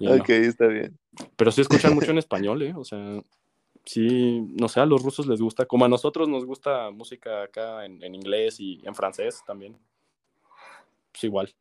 Ok, 0.01 0.29
está 0.31 0.67
bien. 0.67 0.99
Pero 1.37 1.53
sí 1.53 1.61
escuchan 1.61 1.95
mucho 1.95 2.11
en 2.11 2.19
español, 2.19 2.63
¿eh? 2.63 2.75
O 2.77 2.85
sea, 2.85 3.21
sí, 3.85 4.41
no 4.59 4.69
sé, 4.69 4.81
a 4.81 4.87
los 4.87 5.03
rusos 5.03 5.27
les 5.27 5.41
gusta, 5.41 5.67
como 5.67 5.85
a 5.85 5.89
nosotros 5.89 6.29
nos 6.29 6.45
gusta 6.45 6.91
música 6.91 7.43
acá 7.43 7.85
en, 7.85 8.15
inglés 8.15 8.61
y 8.61 8.81
en 8.85 8.95
francés 8.95 9.43
también. 9.47 9.77
Pues 11.13 11.25
igual. 11.25 11.55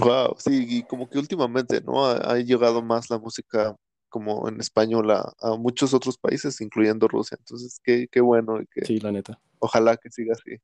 Wow, 0.00 0.36
sí, 0.38 0.66
y 0.68 0.82
como 0.84 1.08
que 1.08 1.18
últimamente, 1.18 1.80
¿no? 1.80 2.06
Ha, 2.06 2.36
llegado 2.38 2.82
más 2.82 3.10
la 3.10 3.18
música 3.18 3.76
como 4.08 4.48
en 4.48 4.60
español 4.60 5.10
a, 5.10 5.34
muchos 5.58 5.94
otros 5.94 6.18
países, 6.18 6.60
incluyendo 6.60 7.08
Rusia. 7.08 7.36
Entonces, 7.38 7.80
qué, 7.82 8.06
qué 8.10 8.20
bueno. 8.20 8.60
Y 8.60 8.66
que, 8.66 8.84
sí, 8.84 9.00
la 9.00 9.12
neta. 9.12 9.40
Ojalá 9.58 9.96
que 9.96 10.10
siga 10.10 10.34
así. 10.34 10.60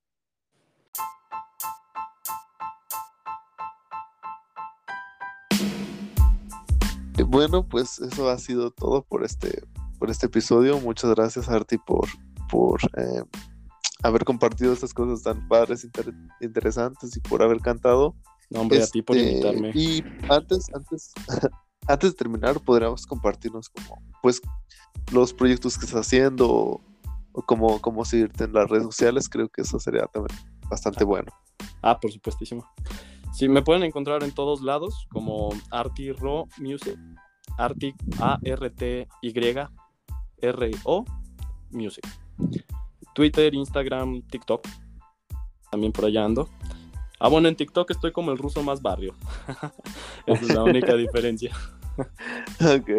Bueno, 7.35 7.66
pues 7.68 7.99
eso 7.99 8.31
ha 8.31 8.38
sido 8.38 8.70
todo 8.70 9.03
por 9.03 9.25
este, 9.25 9.64
por 9.99 10.09
este 10.09 10.27
episodio. 10.27 10.79
Muchas 10.79 11.12
gracias, 11.16 11.49
Arti, 11.49 11.79
por, 11.79 12.07
por 12.49 12.81
eh, 12.97 13.25
haber 14.05 14.25
compartido 14.25 14.73
estas 14.73 14.94
cosas 14.94 15.25
tan 15.25 15.49
padres, 15.49 15.85
interesantes 16.40 17.16
y 17.16 17.18
por 17.18 17.42
haber 17.42 17.59
cantado. 17.59 18.14
No, 18.51 18.61
hombre, 18.61 18.81
a 18.81 18.87
ti 18.87 19.03
por 19.03 19.16
este, 19.16 19.31
invitarme. 19.31 19.73
Y 19.75 20.05
antes, 20.31 20.73
antes, 20.73 21.12
antes 21.88 22.12
de 22.12 22.16
terminar, 22.16 22.61
podríamos 22.61 23.05
compartirnos 23.05 23.68
como, 23.68 24.01
pues, 24.23 24.40
los 25.11 25.35
proyectos 25.35 25.77
que 25.77 25.87
estás 25.87 26.07
haciendo 26.07 26.49
o, 26.49 26.81
cómo, 27.47 27.81
cómo 27.81 28.05
seguirte 28.05 28.44
en 28.44 28.53
las 28.53 28.70
redes 28.70 28.85
sociales. 28.85 29.29
Creo 29.29 29.49
que 29.49 29.62
eso 29.62 29.81
sería 29.81 30.07
también 30.07 30.38
bastante 30.70 31.03
bueno. 31.03 31.33
Ah, 31.83 31.99
por 31.99 32.12
supuestísimo. 32.12 32.64
Sí, 33.35 33.49
me 33.49 33.62
pueden 33.62 33.83
encontrar 33.83 34.23
en 34.23 34.31
todos 34.33 34.62
lados 34.62 35.09
como 35.11 35.49
Ro 36.20 36.47
Music, 36.59 36.97
Arti 37.59 37.94
A 38.20 38.38
R 38.42 38.70
T 38.70 39.09
Y 39.22 39.59
R 40.38 40.70
O 40.85 41.04
Music. 41.70 42.04
Twitter, 43.14 43.54
Instagram, 43.54 44.22
TikTok. 44.22 44.66
También 45.70 45.92
por 45.92 46.04
allá 46.04 46.24
ando. 46.24 46.48
Ah, 47.18 47.28
bueno, 47.28 47.48
en 47.48 47.57
TikTok 47.57 47.90
estoy 47.90 48.12
como 48.12 48.33
el 48.33 48.38
ruso 48.38 48.62
más 48.62 48.83
barrio. 48.83 49.14
Esa 50.26 50.42
es 50.42 50.54
la 50.54 50.62
única 50.64 50.94
diferencia. 50.96 51.57
ok. 52.61 52.90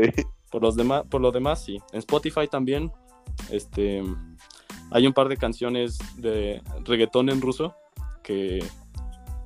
Por, 0.49 0.61
los 0.61 0.75
demás, 0.75 1.03
por 1.09 1.21
lo 1.21 1.31
demás, 1.31 1.63
sí. 1.63 1.77
En 1.91 1.99
Spotify 1.99 2.47
también. 2.49 2.91
Este, 3.51 4.01
hay 4.91 5.05
un 5.05 5.13
par 5.13 5.27
de 5.27 5.37
canciones 5.37 5.99
de 6.17 6.61
reggaetón 6.85 7.29
en 7.29 7.41
ruso 7.41 7.75
que 8.23 8.65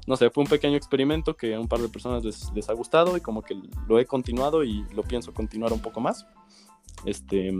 no 0.10 0.18
sé, 0.18 0.32
fue 0.32 0.44
un 0.44 0.50
pequeño 0.50 0.76
experimento 0.76 1.38
que 1.38 1.54
a 1.54 1.60
un 1.60 1.68
par 1.68 1.80
de 1.80 1.88
personas 1.88 2.24
les, 2.24 2.70
ha 2.70 2.74
gustado 2.74 3.16
y 3.16 3.22
como 3.22 3.44
que 3.44 3.56
lo 3.88 4.00
he 4.00 4.08
continuado 4.08 4.64
y 4.64 4.84
lo 4.96 5.04
pienso 5.04 5.36
continuar 5.36 5.72
un 5.72 5.82
poco 5.82 6.02
más. 6.02 6.26
Este, 7.06 7.54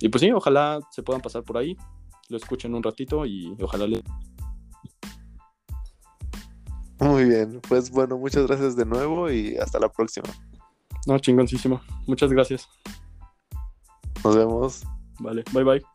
y 0.00 0.08
pues 0.08 0.20
sí, 0.20 0.32
ojalá 0.32 0.80
se 0.90 1.04
puedan 1.04 1.22
pasar 1.22 1.44
por 1.44 1.58
ahí, 1.58 1.76
lo 2.28 2.36
escuchen 2.36 2.74
un 2.74 2.82
ratito 2.82 3.24
y 3.26 3.56
ojalá 3.62 3.86
les... 3.86 4.02
Muy 6.98 7.26
bien, 7.26 7.60
pues 7.68 7.92
bueno, 7.92 8.18
muchas 8.18 8.44
gracias 8.48 8.74
de 8.74 8.84
nuevo 8.84 9.30
y 9.30 9.56
hasta 9.56 9.78
la 9.78 9.88
próxima. 9.88 10.28
No, 11.06 11.16
chingoncísimo. 11.20 11.80
Muchas 12.08 12.32
gracias. 12.32 12.68
Nos 14.24 14.34
vemos. 14.34 14.82
Vale, 15.20 15.44
bye 15.52 15.62
bye. 15.62 15.91